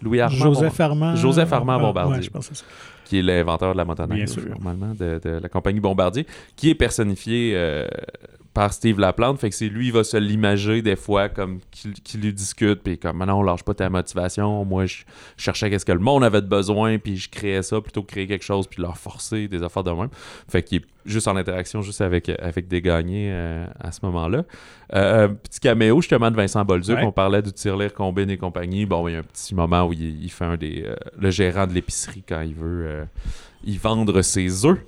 [0.03, 1.15] Louis Armand Joseph Armand.
[1.15, 2.17] Joseph Armand Bombardier.
[2.17, 2.69] ouais, je pense que c'est ça.
[3.11, 7.51] Qui est l'inventeur de la motoneige, normalement, de, de la compagnie Bombardier, qui est personnifié
[7.55, 7.85] euh,
[8.53, 9.37] par Steve Laplante.
[9.37, 12.81] Fait que c'est lui, il va se l'imager des fois comme qui, qui lui discute,
[12.83, 14.63] puis comme non, lâche pas ta motivation.
[14.63, 15.03] Moi, je
[15.35, 18.27] cherchais qu'est-ce que le monde avait de besoin, puis je créais ça plutôt que créer
[18.27, 20.09] quelque chose, puis leur forcer des affaires de même.
[20.49, 24.43] Fait qu'il est juste en interaction, juste avec, avec des gagnés euh, à ce moment-là.
[24.93, 27.05] Euh, petit caméo justement de Vincent Bolduc, Ouais.
[27.05, 28.85] on parlait du tirelire combine et compagnie.
[28.85, 31.31] Bon, il y a un petit moment où il, il fait un des euh, le
[31.31, 33.00] gérant de l'épicerie quand il veut
[33.65, 34.79] y vendre ses œufs.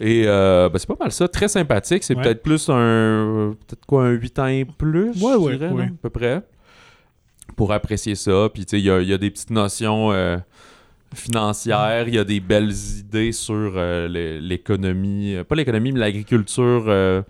[0.00, 2.02] Et euh, ben, c'est pas mal ça, très sympathique.
[2.02, 2.22] C'est Ouais.
[2.22, 5.78] peut-être plus un peut-être quoi un 8 ans et plus, Ouais, je dirais, non?
[5.84, 6.42] à peu près.
[7.56, 10.10] Pour apprécier ça, puis tu sais il y a, il y a des petites notions
[10.12, 10.38] euh,
[11.14, 16.00] financières, il y a des belles idées sur euh, l'é- l'économie, euh, pas l'économie mais
[16.00, 17.22] l'agriculture euh,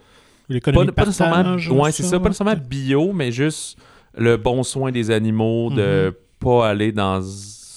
[0.49, 3.78] L'économie pas, pas nécessairement, ouais, c'est ça, pas nécessairement bio, mais juste
[4.16, 6.12] le bon soin des animaux, de Mhm.
[6.39, 7.20] pas aller dans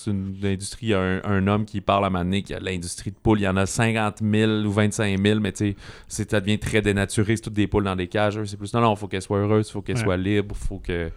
[0.08, 3.12] une industrie, il y a un, un homme qui parle à Mané, qui a l'industrie
[3.12, 5.76] de poules, il y en a 50 000 ou 25 000, mais tu sais,
[6.08, 8.82] c'est- ça devient très dénaturé, c'est toutes des poules dans des cages, c'est plus, non,
[8.82, 10.03] non, il faut qu'elles soient heureuses, il faut qu'elles Ouais.
[10.03, 11.12] soient libres, il faut que...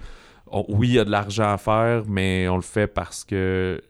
[0.51, 3.81] on- oui, il y a de l'argent à faire, mais on le fait parce que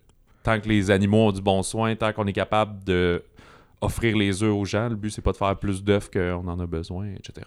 [0.42, 3.22] tant que les animaux ont du bon soin, tant qu'on est capable de
[3.80, 6.58] offrir les œufs aux gens, le but c'est pas de faire plus d'œufs qu'on en
[6.58, 7.46] a besoin, etc.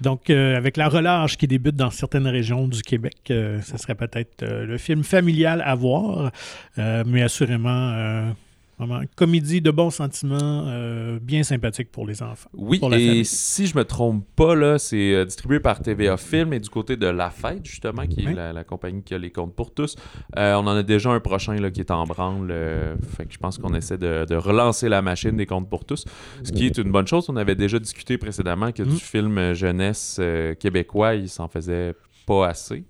[0.00, 3.94] Donc, euh, avec la relâche qui débute dans certaines régions du Québec, euh, ce serait
[3.94, 6.30] peut-être euh, le film familial à voir,
[6.76, 8.32] mais assurément,
[8.78, 12.48] vraiment, comédie de bons sentiments, euh, bien sympathique pour les enfants.
[12.54, 13.24] Oui, Pour la et famille.
[13.24, 16.96] si je me trompe pas, là, c'est euh, distribué par TVA Film et du côté
[16.96, 19.96] de La Fête, justement, qui est la, la compagnie qui a les comptes pour tous.
[20.36, 22.48] Euh, on en a déjà un prochain là, qui est en branle.
[22.50, 25.84] euh, fait que je pense qu'on essaie de, de relancer la machine des comptes pour
[25.84, 26.04] tous,
[26.42, 27.26] ce qui est une bonne chose.
[27.28, 28.88] On avait déjà discuté précédemment que Mm.
[28.88, 30.20] du film euh, jeunesse
[30.60, 31.94] québécois, il s'en faisait
[32.26, 32.84] pas assez.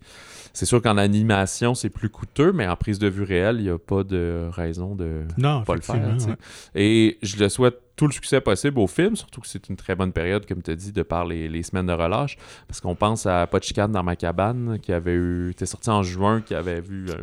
[0.55, 3.69] C'est sûr qu'en animation, c'est plus coûteux, mais en prise de vue réelle, il n'y
[3.71, 5.97] a pas de raison de Non, pas le faire.
[5.97, 6.35] ouais.
[6.77, 9.95] Et je le souhaite tout le succès possible au film, surtout que c'est une très
[9.97, 12.37] bonne période, comme tu as dit, de par les, les semaines de relâche.
[12.69, 15.51] Parce qu'on pense à chicane dans ma cabane, qui avait eu.
[15.51, 17.15] était sorti en juin, qui avait vu euh,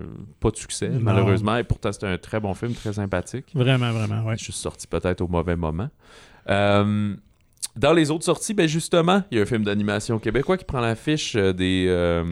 [0.41, 0.99] pas de succès, Non.
[1.01, 1.55] malheureusement.
[1.55, 3.45] Et pourtant, c'était un très bon film, très sympathique.
[3.55, 4.38] Vraiment, vraiment, ouais.
[4.38, 5.89] Je suis sorti peut-être au mauvais moment.
[6.49, 7.15] Euh,
[7.78, 10.82] dans les autres sorties, ben justement, il y a un film d'animation québécois qui prend
[10.82, 12.24] l'affiche euh, des euh,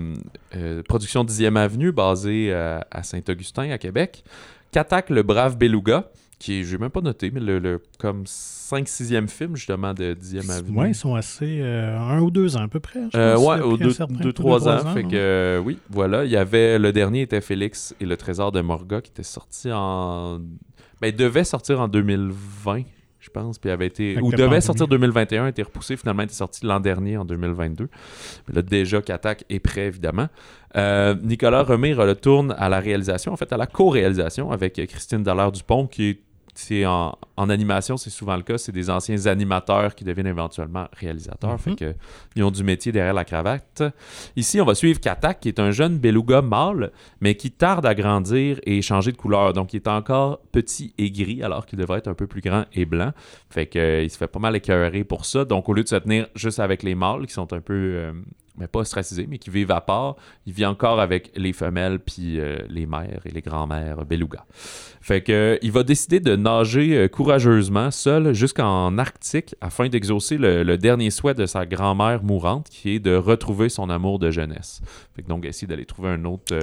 [0.56, 4.24] euh, productions 10e Avenue basées à, à Saint-Augustin, à Québec.
[4.72, 6.10] Qu'attaque le brave Beluga,
[6.40, 10.50] qui est, j'ai même pas noté, mais le, le comme 5-6e film justement de 10e
[10.52, 10.78] Avenue.
[10.78, 11.60] Ouais, ils sont assez.
[11.62, 13.00] euh, un ou deux ans à peu près.
[13.14, 13.36] un
[13.78, 14.80] deux, deux, trois ans.
[14.94, 15.10] fait ouais.
[15.10, 16.26] que, oui, voilà.
[16.26, 19.70] Il y avait, le dernier était Félix et le trésor de Morga qui était sorti
[19.72, 20.40] en.
[21.02, 22.82] Ben, il devait sortir en 2020,
[23.20, 23.60] je pense.
[23.60, 24.12] Puis avait été.
[24.12, 24.62] Avec Ou devait pandémie.
[24.62, 25.98] sortir 2021, a été repoussé.
[25.98, 27.90] Finalement, était sorti l'an dernier, en 2022.
[28.48, 30.28] Mais là, déjà qu'Attaque est prêt, évidemment.
[30.76, 35.24] Euh, Nicolas Remire le tourne à la réalisation, en fait, à la co-réalisation avec Christine
[35.24, 36.20] Dallaire-Dupont, qui est.
[36.54, 38.58] c'est en, en animation, c'est souvent le cas.
[38.58, 41.52] C'est des anciens animateurs qui deviennent éventuellement réalisateurs.
[41.52, 41.60] Mhm.
[41.60, 41.96] Fait que,
[42.36, 43.84] ils ont du métier derrière la cravate.
[44.36, 46.92] Ici, on va suivre Katak, qui est un jeune beluga mâle,
[47.22, 49.54] mais qui tarde à grandir et changer de couleur.
[49.54, 52.66] Donc, il est encore petit et gris, alors qu'il devrait être un peu plus grand
[52.74, 53.14] et blanc.
[53.50, 55.46] Fait que, il se fait pas mal écœurer pour ça.
[55.46, 58.12] Donc, au lieu de se tenir juste avec les mâles, qui sont un peu, euh,
[58.60, 62.40] mais pas ostracisés, mais qui vivent à part, il vit encore avec les femelles, puis
[62.40, 64.46] euh, les mères et les grands-mères beluga.
[65.02, 70.38] Fait que, euh, il va décider de nager euh, courageusement, seul, jusqu'en Arctique, afin d'exaucer
[70.38, 74.30] le, le dernier souhait de sa grand-mère mourante, qui est de retrouver son amour de
[74.30, 74.82] jeunesse.
[75.16, 76.56] Fait que donc, essayer d'aller trouver un autre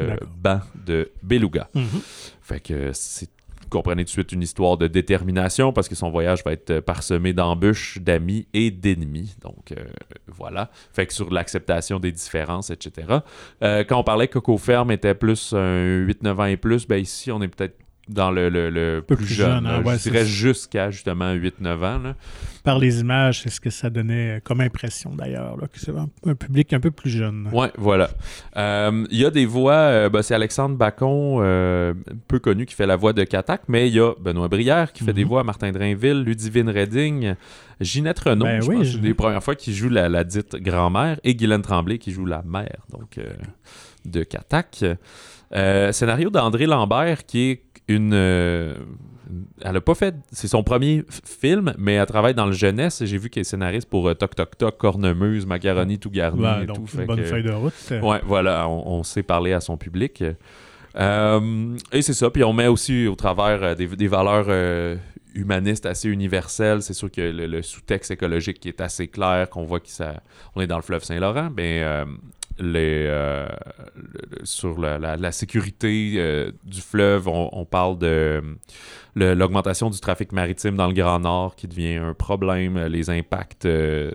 [0.43, 1.69] banc de beluga.
[1.75, 2.01] Mhm.
[2.43, 3.31] Fait que c'est
[3.71, 6.81] comprenez tout de suite une histoire de détermination parce que son voyage va être euh,
[6.81, 9.37] parsemé d'embûches, d'amis et d'ennemis.
[9.43, 9.85] Donc euh,
[10.29, 10.71] voilà.
[10.93, 13.19] Fait que sur l'acceptation des différences, etc.
[13.63, 17.01] Euh, quand on parlait que Coco Ferme était plus un 8-9 ans et plus, ben
[17.01, 17.77] ici on est peut-être
[18.09, 19.65] dans le, le- le peu plus, plus jeune.
[19.65, 21.99] jeune, hein, ouais, je dirais jusqu'à justement 8-9 ans.
[21.99, 22.15] là.
[22.63, 26.35] Par les images, c'est ce que ça donnait comme impression d'ailleurs, que c'est un, un
[26.35, 27.49] public un peu plus jeune.
[27.53, 28.11] Ouais, voilà.
[28.57, 31.95] Euh, Il y a des voix, euh, ben, c'est Alexandre Bacon, euh,
[32.29, 35.03] peu connu, qui fait la voix de Katak, mais il y a Benoît Brière qui
[35.05, 35.29] fait des Mhm.
[35.29, 37.35] voix à Martin Drainville, Ludivine Redding,
[37.81, 40.23] Ginette Renaud, Ben je oui, pense, je- c'est des premières fois qui joue la, la
[40.25, 43.19] dite grand-mère, et Guylaine Tremblay qui joue la mère, donc
[44.05, 44.85] de Katak.
[45.55, 48.13] Euh, scénario d'André Lambert qui est une...
[48.15, 48.75] euh,
[49.63, 50.15] elle a pas fait...
[50.33, 53.03] C'est son premier film, mais elle travaille dans le jeunesse.
[53.05, 56.63] J'ai vu qu'elle est scénariste pour euh, Toc Toc Toc, Cornemuse, Macaroni tout garni Ouais,
[56.63, 56.83] et donc, tout.
[56.83, 57.73] une fait bonne que- feuille de route.
[57.91, 60.23] Ouais, voilà, on, on sait parler à son public.
[60.99, 64.97] Euh, et c'est ça, puis on met aussi au travers des, des valeurs
[65.35, 66.81] humanistes assez universelles.
[66.83, 70.67] C'est sûr que le, le sous-texte écologique qui est assez clair, qu'on voit qu'on est
[70.67, 72.05] dans le fleuve Saint-Laurent, ben, euh,
[72.59, 73.47] les, euh,
[73.95, 78.43] le- sur la, la- la sécurité euh, du fleuve, on, on parle de
[79.15, 84.11] l'augmentation du trafic maritime dans le Grand Nord qui devient un problème, les impacts euh,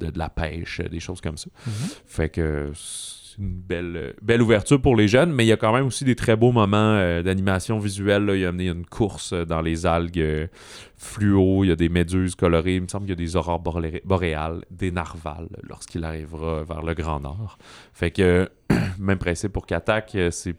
[0.00, 1.50] de, de la pêche, des choses comme ça.
[1.66, 1.72] Mhm.
[2.06, 2.70] Fait que
[3.38, 6.16] une belle, belle ouverture pour les jeunes, mais il y a quand même aussi des
[6.16, 8.24] très beaux moments euh, d'animation visuelle.
[8.24, 8.34] là.
[8.34, 10.46] Il y a amené une course euh, dans les algues euh,
[10.96, 13.60] fluo, il y a des méduses colorées, il me semble qu'il y a des aurores
[14.04, 17.58] boréales, des narvals lorsqu'il arrivera vers le Grand Nord.
[17.92, 18.48] Fait que
[18.98, 20.54] même principe pour Katak, euh, c'est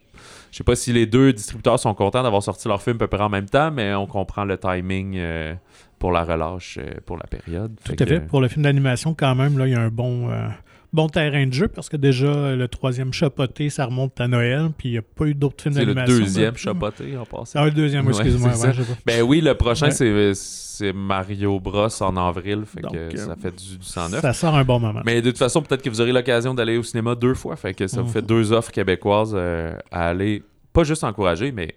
[0.52, 3.08] je sais pas si les deux distributeurs sont contents d'avoir sorti leur film à peu
[3.08, 5.54] près en même temps, mais on comprend le timing euh,
[5.98, 7.76] pour la relâche euh, pour la période.
[7.84, 8.20] Tout Fait à que- fait.
[8.28, 10.48] Pour le film d'animation, quand même, là, il y a un bon, euh,
[10.94, 14.90] bon terrain de jeu parce que déjà, le troisième chapoté, ça remonte à Noël, puis
[14.90, 16.18] il n'y a pas eu d'autres films C'est le d'animation.
[16.24, 16.58] deuxième là.
[16.58, 17.60] chapoté en passant.
[17.62, 18.52] Ah, le deuxième, Ouais, excuse-moi.
[18.58, 18.74] ouais.
[19.06, 20.34] Ben oui, le prochain, Ouais.
[20.34, 24.22] c'est, Mario Bros en avril, fait Donc, que euh, ça fait du, du 109.
[24.22, 25.02] Ça sort un bon moment.
[25.06, 27.74] Mais de toute façon, peut-être que vous aurez l'occasion d'aller au cinéma deux fois, fait
[27.74, 28.14] que ça vous Mhm.
[28.14, 30.42] fait deux offres québécoises euh, à aller,
[30.74, 31.76] pas juste encourager, mais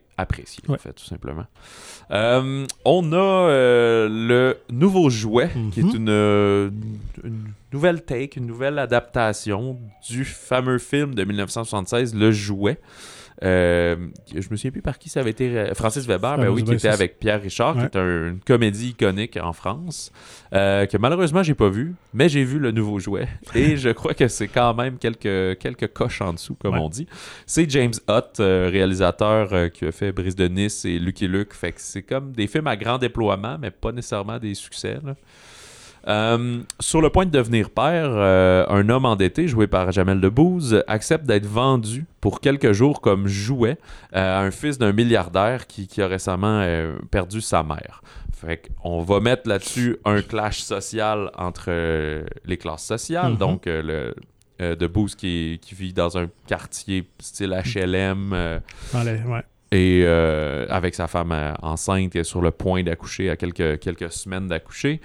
[0.69, 1.47] en fait, tout simplement.
[2.11, 5.97] Euh, on a euh, le nouveau jouet, qui est Mhm.
[5.97, 6.71] une, euh,
[7.25, 9.79] une nouvelle take, une nouvelle adaptation
[10.09, 12.79] du fameux film de 1976, Le Jouet.
[13.43, 13.97] Euh,
[14.31, 15.71] je me souviens plus par qui ça avait été.
[15.75, 17.89] Francis Weber, ben oui, qui était avec Pierre Richard, Ouais.
[17.91, 20.13] qui est un- une comédie iconique en France,
[20.55, 23.27] euh, que malheureusement j'ai pas vu, mais j'ai vu le nouveau jouet.
[23.55, 26.81] Et je crois que c'est quand même quelques, quelques coches en dessous, comme Ouais.
[26.81, 27.07] on dit.
[27.47, 31.53] C'est James Hutt, euh, réalisateur euh, qui a fait Brise de Nice et Lucky Luke.
[31.55, 34.99] Fait que c'est comme des films à grand déploiement, mais pas nécessairement des succès.
[35.05, 35.15] là.
[36.09, 40.83] Euh, sur le point de devenir père, euh, un homme endetté, joué par Jamel Debbouze,
[40.89, 43.79] accepte d'être vendu pour quelques jours comme jouet
[44.15, 46.65] euh, à un fils d'un milliardaire qui, qui a récemment
[47.11, 48.03] perdu sa mère.
[48.35, 51.71] Fait qu'on va mettre là-dessus un clash social entre
[52.45, 53.39] les classes sociales, Mhm.
[53.39, 54.15] donc le
[54.59, 58.59] Debbouze qui, qui vit dans un quartier style HLM, euh,
[59.05, 59.43] les- ouais.
[59.73, 64.13] Et euh, avec sa femme euh, enceinte et sur le point d'accoucher, à quelques, quelques
[64.13, 65.01] semaines d'accoucher.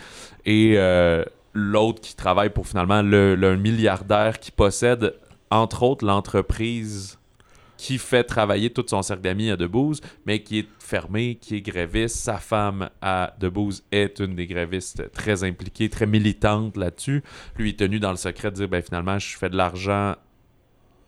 [0.45, 5.15] Et euh, l'autre qui travaille pour finalement le, milliardaire qui possède,
[5.49, 7.17] entre autres, l'entreprise
[7.77, 11.61] qui fait travailler tout son cercle d'amis à Debouze, mais qui est fermé, qui est
[11.61, 12.17] gréviste.
[12.17, 17.23] Sa femme à Debouze est une des grévistes très impliquées, très militante là-dessus.
[17.55, 20.15] Lui est tenu dans le secret de dire ben, finalement, je fais de l'argent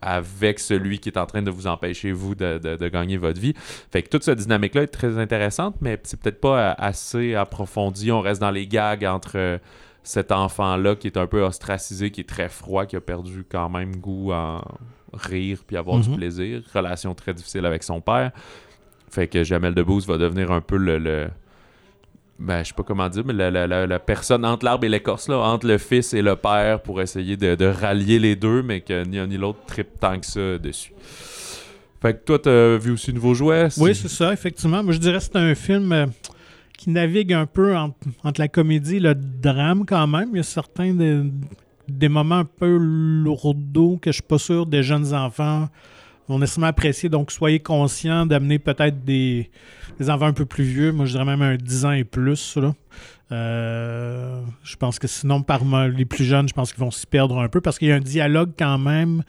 [0.02, 3.40] avec celui qui est en train de vous empêcher, vous, de, de- de gagner votre
[3.40, 3.54] vie.
[3.92, 8.12] Fait que toute cette dynamique-là est très intéressante, mais c'est peut-être pas euh, assez approfondi.
[8.12, 9.58] On reste dans les gags entre euh,
[10.04, 13.70] cet enfant-là qui est un peu ostracisé, qui est très froid, qui a perdu quand
[13.70, 14.62] même goût en
[15.14, 16.16] rire puis avoir du Mhm.
[16.18, 16.62] plaisir.
[16.74, 18.32] Relation très difficile avec son père.
[19.12, 20.98] Fait que Jamel Debbouze va devenir un peu le...
[21.00, 21.30] le-
[22.40, 25.28] ben, je sais pas comment dire, mais la, la- la- personne entre l'arbre et l'écorce,
[25.28, 28.82] là, entre le fils et le père pour essayer de, de rallier les deux, mais
[28.82, 30.94] que ni un ni l'autre tripe tant que ça dessus.
[32.02, 33.68] Fait que toi, t'as vu aussi Nouveau Jouet?
[33.78, 34.82] Oui, c'est ça, effectivement.
[34.84, 36.06] Moi, je dirais que c'est un film euh,
[36.78, 40.30] qui navigue un peu entre, entre la comédie et le drame quand même.
[40.32, 41.22] Il y a certains des,
[41.90, 45.68] des moments un peu lourdeaux que je suis pas sûr des jeunes enfants
[46.30, 47.10] vont nécessairement apprécier.
[47.10, 49.50] Donc, soyez conscients d'amener peut-être des,
[50.00, 50.92] des enfants un peu plus vieux.
[50.92, 52.56] Moi, je dirais même un 10 ans et plus.
[52.58, 52.74] Là.
[53.32, 57.40] Euh, je pense que sinon, par les plus jeunes, je pense qu'ils vont s'y perdre
[57.40, 59.24] un peu parce qu'il y a un dialogue quand même,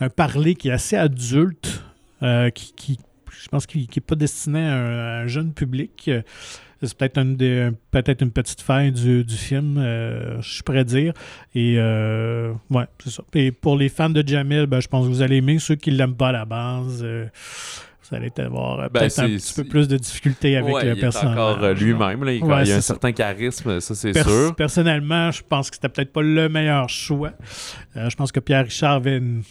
[0.00, 1.82] un parler qui est assez adulte,
[2.22, 2.98] euh, qui,
[3.30, 6.10] je pense qu'il n'est pas destiné à un jeune public.
[6.82, 11.12] C'est peut-être une, des- peut-être une petite faille du, du film, euh, je pourrais dire.
[11.54, 13.22] Et euh, ouais, c'est ça.
[13.34, 15.58] Et pour les fans de Jamil, ben, je pense que vous allez aimer.
[15.58, 17.26] Ceux qui ne l'aiment pas à la base, euh,
[18.08, 20.90] vous allez avoir euh, Ben, peut-être un petit peu plus de difficultés avec Ouais, le
[20.92, 21.32] il est personnage.
[21.38, 21.72] encore euh, là.
[21.72, 22.22] lui-même.
[22.24, 22.32] là.
[22.32, 22.88] Il, Ouais, il y a un ça.
[22.88, 24.54] certain charisme, ça c'est Pers- sûr.
[24.54, 27.32] Personnellement, je pense que c'était peut-être pas le meilleur choix.
[27.94, 29.42] Je pense que Pierre Richard avait une,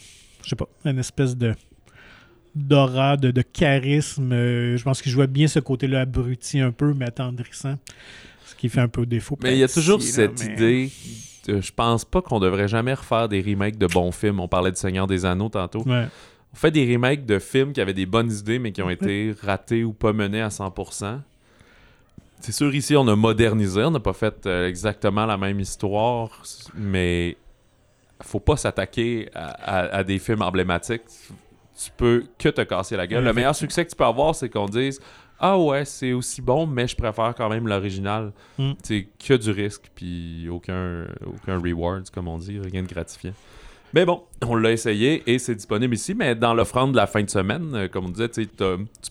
[0.44, 1.54] je sais pas, une espèce de
[2.56, 4.32] d'aura, de, de charisme.
[4.32, 7.78] Euh, je pense qu'il jouait bien ce côté-là abruti un peu, mais attendrissant.
[8.46, 9.38] Ce qui fait un peu défaut.
[9.44, 10.92] Mais il y a toujours là, cette mais- idée.
[11.48, 14.40] de- je pense pas qu'on devrait jamais refaire des remakes de bons films.
[14.40, 15.84] On parlait du Seigneur des Anneaux tantôt.
[15.84, 16.08] Ouais.
[16.54, 19.36] On fait des remakes de films qui avaient des bonnes idées, mais qui ont été
[19.44, 21.20] ratés ou pas menés à 100%.
[22.40, 23.84] C'est sûr, ici, on a modernisé.
[23.84, 26.30] On n'a pas fait euh, exactement la même histoire,
[26.76, 27.36] mais
[28.22, 31.02] faut pas s'attaquer à, à- à des films emblématiques.
[31.78, 33.24] Tu peux que te casser la gueule.
[33.24, 35.00] Le meilleur succès que tu peux avoir, c'est qu'on dise
[35.40, 38.32] Ah ouais, c'est aussi bon, mais je préfère quand même l'original.
[38.58, 38.72] Mm.
[38.82, 43.34] C'est que du risque, puis aucun, aucun reward, comme on dit, rien de gratifiant.
[43.94, 47.24] Mais bon, on l'a essayé et c'est disponible ici, mais dans l'offrande de la fin
[47.24, 48.46] de semaine, euh, comme on disait, tu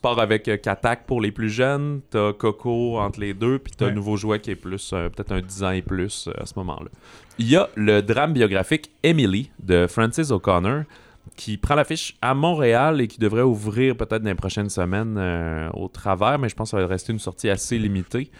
[0.03, 3.87] pars avec euh, Katak pour les plus jeunes, t'as Coco entre les deux, puis t'as
[3.87, 3.93] Ouais.
[3.93, 6.45] un nouveau jouet qui est plus, euh, peut-être un 10 ans et plus euh, à
[6.45, 6.91] ce moment-là.
[7.39, 10.83] Il y a le drame biographique Emily de Francis O'Connor
[11.37, 15.69] qui prend l'affiche à Montréal et qui devrait ouvrir peut-être dans les prochaines semaines euh,
[15.75, 18.31] au travers, mais je pense que ça va rester une sortie assez limitée.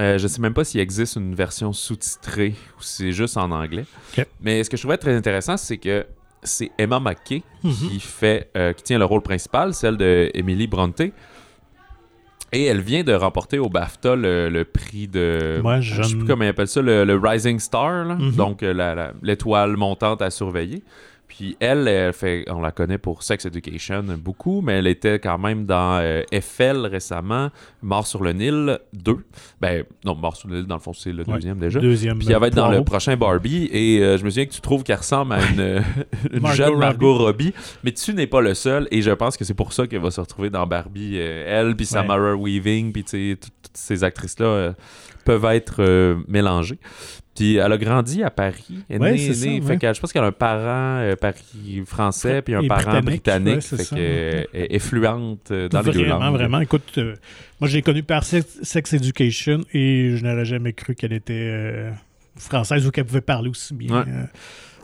[0.00, 3.50] Euh, je sais même pas s'il existe une version sous-titrée ou si c'est juste en
[3.50, 3.84] anglais.
[4.40, 6.06] Mais ce que je trouvais très intéressant, c'est que
[6.42, 7.72] c'est Emma McKay Mhm.
[7.72, 11.02] qui fait, euh, qui tient le rôle principal, celle de Emily Bronte.
[12.54, 15.60] Et elle vient de remporter au BAFTA le, le prix de.
[15.64, 18.14] Ouais, Je sais jeune- plus comment ils appellent ça, le, le Rising Star, là.
[18.16, 18.32] Mhm.
[18.32, 18.62] donc
[19.22, 20.82] l'étoile montante à surveiller.
[21.34, 25.38] Puis elle, elle fait, on la connaît pour Sex Education beaucoup, mais elle était quand
[25.38, 27.48] même dans euh, Eiffel récemment,
[27.80, 29.16] Mort sur le Nil 2.
[29.58, 31.34] Ben, non, Mort sur le Nil, dans le fond, c'est le Ouais.
[31.36, 31.80] deuxième déjà.
[31.80, 32.18] Deuxième.
[32.18, 34.60] Puis elle va être dans le prochain Barbie et euh, je me souviens que tu
[34.60, 35.82] trouves qu'elle ressemble à une,
[36.32, 36.76] une Margot jeune.
[36.78, 39.86] Margot Robbie, mais tu n'es pas le seul et je pense que c'est pour ça
[39.86, 41.14] qu'elle va se retrouver dans Barbie.
[41.14, 44.72] euh, elle, puis Samara Weaving, puis toutes ces actrices-là euh,
[45.24, 46.78] peuvent être euh, mélangées.
[47.34, 48.84] Puis elle a grandi à Paris.
[48.90, 49.94] Elle Ouais, née- ça, née- fait ouais.
[49.94, 53.60] je pense qu'elle a un parent euh, Paris français puis un Et parent britannique, ouais,
[53.62, 56.34] fait ça, qu'elle est fluente euh, dans les deux Vraiment, langues.
[56.34, 56.60] vraiment.
[56.60, 57.14] Écoute, euh,
[57.60, 61.90] moi, j'ai connu par Sex, Education et je n'aurais jamais cru qu'elle était euh,
[62.36, 64.24] française ou qu'elle pouvait parler aussi bien euh,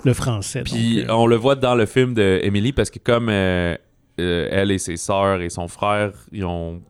[0.04, 0.62] le français.
[0.64, 3.76] Puis donc, euh, on le voit dans le film de Emily parce que comme euh,
[4.20, 6.80] euh, elle et ses sœurs et son frère, ils ont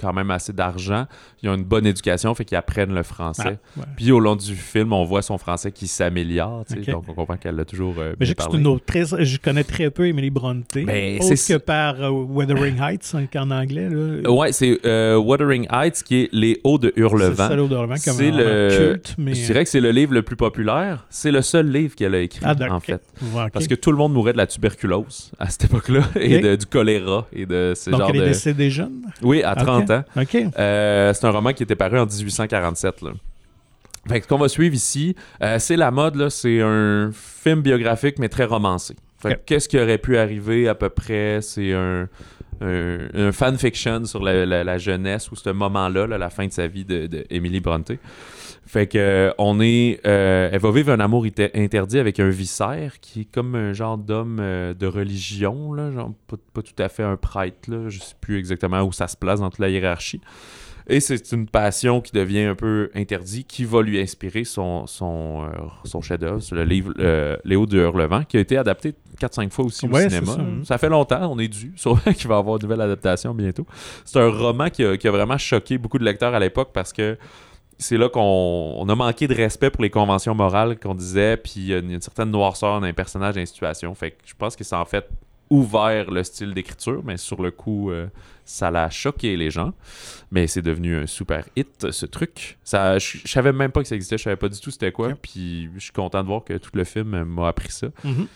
[0.00, 1.06] quand même assez d'argent,
[1.42, 3.58] ils ont une bonne éducation, fait qu'ils apprennent le français.
[3.76, 3.86] ah, ouais.
[3.96, 7.56] Puis au long du film, on voit son français qui s'améliore, donc on comprend qu'elle
[7.56, 9.14] l'a toujours euh, Mais c'est une presse.
[9.18, 10.66] je connais très peu Emily Bronte.
[10.74, 13.88] Ben, autre c'est- que par euh, Wuthering Heights, hein, en anglais.
[13.90, 14.30] Là.
[14.30, 17.48] Ouais, c'est euh, Wuthering Heights qui est Les Hauts de Hurlevent.
[17.96, 19.14] C'est le- culte.
[19.18, 19.34] Mais...
[19.34, 21.06] Je dirais que c'est le livre le plus populaire.
[21.10, 23.02] C'est le seul livre qu'elle a écrit, Ah, en fait.
[23.34, 23.48] Ouais.
[23.52, 26.66] Parce que tout le monde mourait de la tuberculose à cette époque-là et de- du
[26.66, 28.24] choléra et de ce Donc, genre elle est de...
[28.26, 29.02] décédée jeune?
[29.22, 29.87] Oui, à 30
[30.58, 33.02] Euh, c'est un roman qui était paru en 1847.
[33.02, 33.10] Là.
[34.08, 37.60] Fait que ce qu'on va suivre ici, euh, c'est la mode, là, c'est un film
[37.62, 38.94] biographique mais très romancé.
[39.20, 41.40] Fait qu'est-ce qui aurait pu arriver à peu près?
[41.42, 42.08] C'est un,
[42.60, 46.52] un, un fanfiction sur la, la- la jeunesse ou ce moment-là, là, la fin de
[46.52, 47.92] sa vie de, de Emily Bronte.
[48.68, 53.00] Fait que euh, on est, euh, elle va vivre un amour interdit avec un vicaire
[53.00, 56.90] qui est comme un genre d'homme euh, de religion, là, genre pas, pas tout à
[56.90, 59.70] fait un prêtre, là, je sais plus exactement où ça se place dans toute la
[59.70, 60.20] hiérarchie.
[60.86, 65.44] Et c'est une passion qui devient un peu interdite, qui va lui inspirer son, son,
[65.44, 65.48] euh,
[65.84, 66.92] son chef-d'œuvre, le livre
[67.46, 70.32] Léo de Hurlevent, qui a été adapté 4-5 fois aussi Ouais, au cinéma.
[70.32, 70.42] ça.
[70.64, 71.72] Ça fait longtemps, on est dû.
[71.76, 73.66] Sûrement qu'il va y avoir une nouvelle adaptation bientôt.
[74.04, 76.92] C'est un roman qui a, qui a vraiment choqué beaucoup de lecteurs à l'époque parce
[76.92, 77.16] que
[77.78, 81.54] c'est là qu'on on a manqué de respect pour les conventions morales qu'on disait, puis
[81.56, 83.94] il y a une, certaine noirceur dans les personnages et les situations.
[83.94, 85.08] Fait que je pense que ça a en fait
[85.50, 88.08] ouvert le style d'écriture, mais sur le coup, euh,
[88.44, 89.72] ça l'a choqué les gens.
[90.30, 92.58] Mais c'est devenu un super hit, ce truc.
[92.64, 94.92] Ça, je je savais même pas que ça existait, je savais pas du tout c'était
[94.92, 97.88] quoi, puis je suis content de voir que tout le film euh, m'a appris ça.
[98.04, 98.26] Mhm.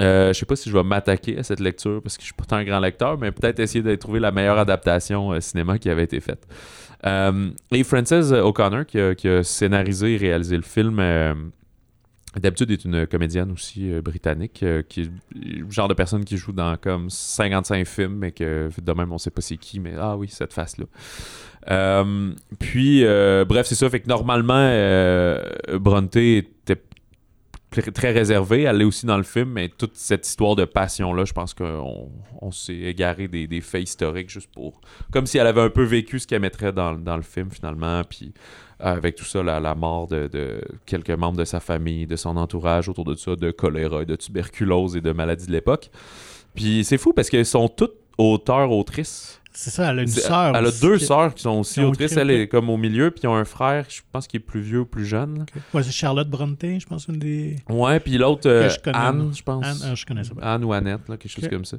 [0.00, 2.34] Euh, je sais pas si je vais m'attaquer à cette lecture parce que je suis
[2.34, 5.88] pas un grand lecteur, mais peut-être essayer de trouver la meilleure adaptation euh, cinéma qui
[5.88, 6.46] avait été faite.
[7.06, 11.34] Euh, et Frances O'Connor, qui a, scénarisé et réalisé le film, euh,
[12.40, 16.52] d'habitude est une comédienne aussi euh, britannique, euh, qui le genre de personne qui joue
[16.52, 20.16] dans comme 55 films, mais que de même on sait pas c'est qui, mais ah
[20.16, 20.86] oui, cette face-là.
[21.70, 23.88] Euh, puis, euh, bref, c'est ça.
[23.90, 25.42] Fait que normalement, euh,
[25.74, 26.80] Bronte était
[27.82, 28.62] très- réservée.
[28.62, 32.10] Elle l'est aussi dans le film, mais toute cette histoire de passion-là, je pense qu'on
[32.40, 34.80] on s'est égaré des, faits historiques juste pour.
[35.12, 38.02] Comme si elle avait un peu vécu ce qu'elle mettrait dans, le film finalement.
[38.04, 38.32] Puis
[38.82, 42.88] euh, avec tout ça, la, mort de, quelques membres de sa famille, de son entourage
[42.88, 45.90] autour de ça, de choléra, de tuberculose et de maladies de l'époque.
[46.54, 49.40] Puis c'est fou parce qu'elles sont toutes auteurs, autrices.
[49.58, 50.54] C'est ça, elle a une C'est- sœur.
[50.54, 52.14] Elle a aussi deux sœurs qui sont aussi autrices.
[52.14, 54.60] Elle est comme au milieu, puis ils ont un frère, je pense, qui est plus
[54.60, 55.46] vieux ou plus jeune.
[55.72, 57.56] Ouais, c'est Charlotte Bronte, je pense, une des.
[57.70, 59.64] Ouais, puis l'autre, euh, Anne, je pense.
[59.64, 60.32] Anne, ah, je connais ça.
[60.42, 61.78] Anne ou Annette, là, quelque chose comme ça.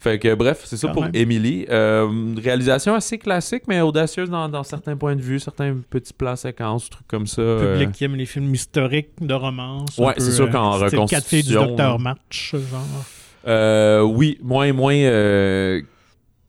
[0.00, 1.06] Fait que bref, c'est ça Quand pour.
[1.14, 1.66] Emily.
[1.70, 6.12] Euh, une réalisation assez classique, mais audacieuse dans, dans certains points de vue, certains petits
[6.12, 7.40] plans séquences, trucs comme ça.
[7.42, 7.74] euh.
[7.74, 9.96] Public qui aime les films historiques de romance.
[9.98, 11.98] Ouais, c'est sûr euh, qu'en style Quatre filles du reconstitution, Docteur.
[12.00, 13.04] Match, genre.
[13.46, 15.80] Euh, oui, moins, moins euh,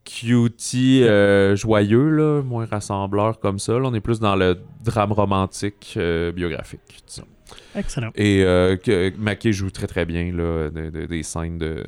[0.06, 3.72] cutie, euh, joyeux, là, moins rassembleur comme ça.
[3.74, 7.26] Là, on est plus dans le drame romantique euh, biographique, disons.
[7.74, 8.10] Excellent.
[8.14, 11.84] Et euh, que Mackay joue très très bien là, de- de- des scènes de,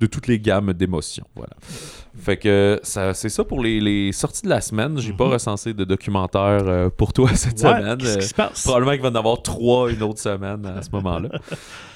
[0.00, 1.26] de toutes les gammes d'émotions.
[1.34, 1.52] Voilà.
[2.18, 4.98] Fait que ça, c'est ça pour les, les sorties de la semaine.
[4.98, 5.32] J'ai pas Mhm.
[5.32, 7.98] recensé de documentaire euh, pour toi cette Ouais, semaine.
[7.98, 8.62] Qu'est-ce qui se passe?
[8.64, 11.28] Probablement qu'il va en avoir trois une autre semaine à ce moment-là.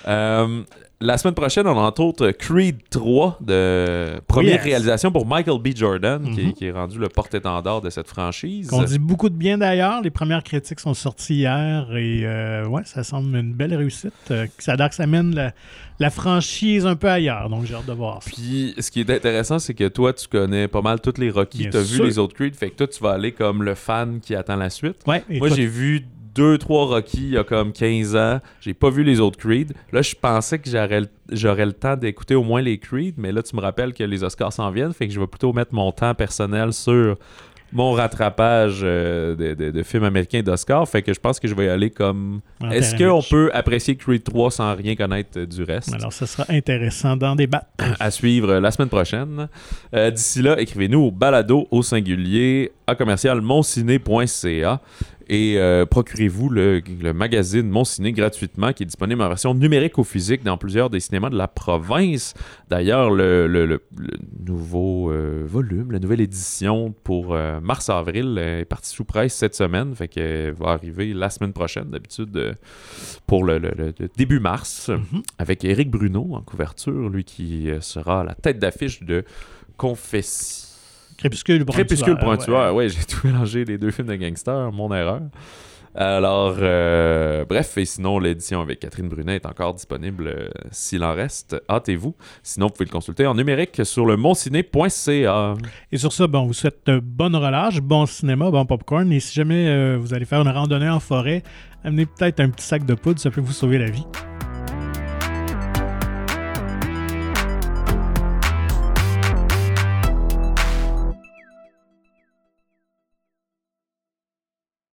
[0.08, 0.62] Euh,
[1.02, 4.64] la semaine prochaine, on a entre autres Creed 3, de première Yes.
[4.64, 5.68] réalisation pour Michael B.
[5.74, 6.52] Jordan, qui, est- Mhm.
[6.52, 8.68] qui est rendu le porte-étendard de cette franchise.
[8.72, 10.02] On dit beaucoup de bien d'ailleurs.
[10.02, 14.12] Les premières critiques sont sorties hier et euh, ouais, ça semble une belle réussite.
[14.30, 15.52] Euh, ça a l'air que ça mène la,
[16.00, 17.48] la franchise un peu ailleurs.
[17.48, 18.30] Donc j'ai hâte de voir ça.
[18.30, 21.68] Puis, ce qui est intéressant, c'est que toi, tu connais pas mal toutes les Rocky.
[21.70, 22.54] Tu as vu les autres Creed.
[22.54, 24.96] Fait que toi, tu vas aller comme le fan qui attend la suite.
[25.06, 26.04] Ouais, Moi, j'ai vu
[26.34, 28.40] deux, trois Rocky il y a comme 15 ans.
[28.60, 29.72] J'ai pas vu les autres Creed.
[29.92, 31.00] Là, je pensais que j'aurais
[31.66, 34.52] le- temps d'écouter au moins les Creed, mais là, tu me rappelles que les Oscars
[34.52, 34.92] s'en viennent.
[34.92, 37.16] Fait que je vais plutôt mettre mon temps personnel sur
[37.72, 40.88] mon rattrapage euh, de, de- de films américains d'Oscars.
[40.88, 42.40] Fait que je pense que je vais y aller comme.
[42.72, 45.94] Est-ce qu'on peut apprécier Creed 3 sans rien connaître euh, du reste?
[45.94, 47.66] Alors, ça sera intéressant d'en débattre.
[48.00, 49.48] à suivre la semaine prochaine.
[49.94, 54.80] Euh, D'ici là, écrivez-nous au balado au singulier à commercial monciné.ca
[55.32, 59.96] et euh, procurez-vous le, le magazine Mon Ciné gratuitement qui est disponible en version numérique
[59.96, 62.34] ou physique dans plusieurs des cinémas de la province.
[62.68, 68.64] D'ailleurs, le, le- le- le nouveau euh, volume, la nouvelle édition pour euh, mars-avril est
[68.64, 72.56] partie sous presse cette semaine, fait qu'elle va arriver la semaine prochaine d'habitude
[73.28, 73.60] pour le,
[74.16, 75.22] début mars Mhm.
[75.38, 79.24] avec Éric Bruno en couverture, lui qui sera à la tête d'affiche de
[79.76, 80.69] Confession.
[81.20, 82.74] Crépuscule pour un Crépuscule pour un tueur.
[82.74, 85.20] Ouais, j'ai tout mélangé les deux films de gangsters, mon erreur.
[85.94, 91.12] Alors, euh, bref, et sinon, l'édition avec Catherine Brunet est encore disponible euh, s'il en
[91.12, 91.60] reste.
[91.68, 92.14] Hâtez-vous.
[92.42, 95.54] Sinon, vous pouvez le consulter en numérique sur le monciné.ca.
[95.92, 99.12] Et sur ça, bon, on vous souhaite euh, bonne relâche, bon cinéma, bon popcorn.
[99.12, 101.42] Et si jamais euh, vous allez faire une randonnée en forêt,
[101.84, 104.06] amenez peut-être un petit sac de poudre, ça peut vous sauver la vie.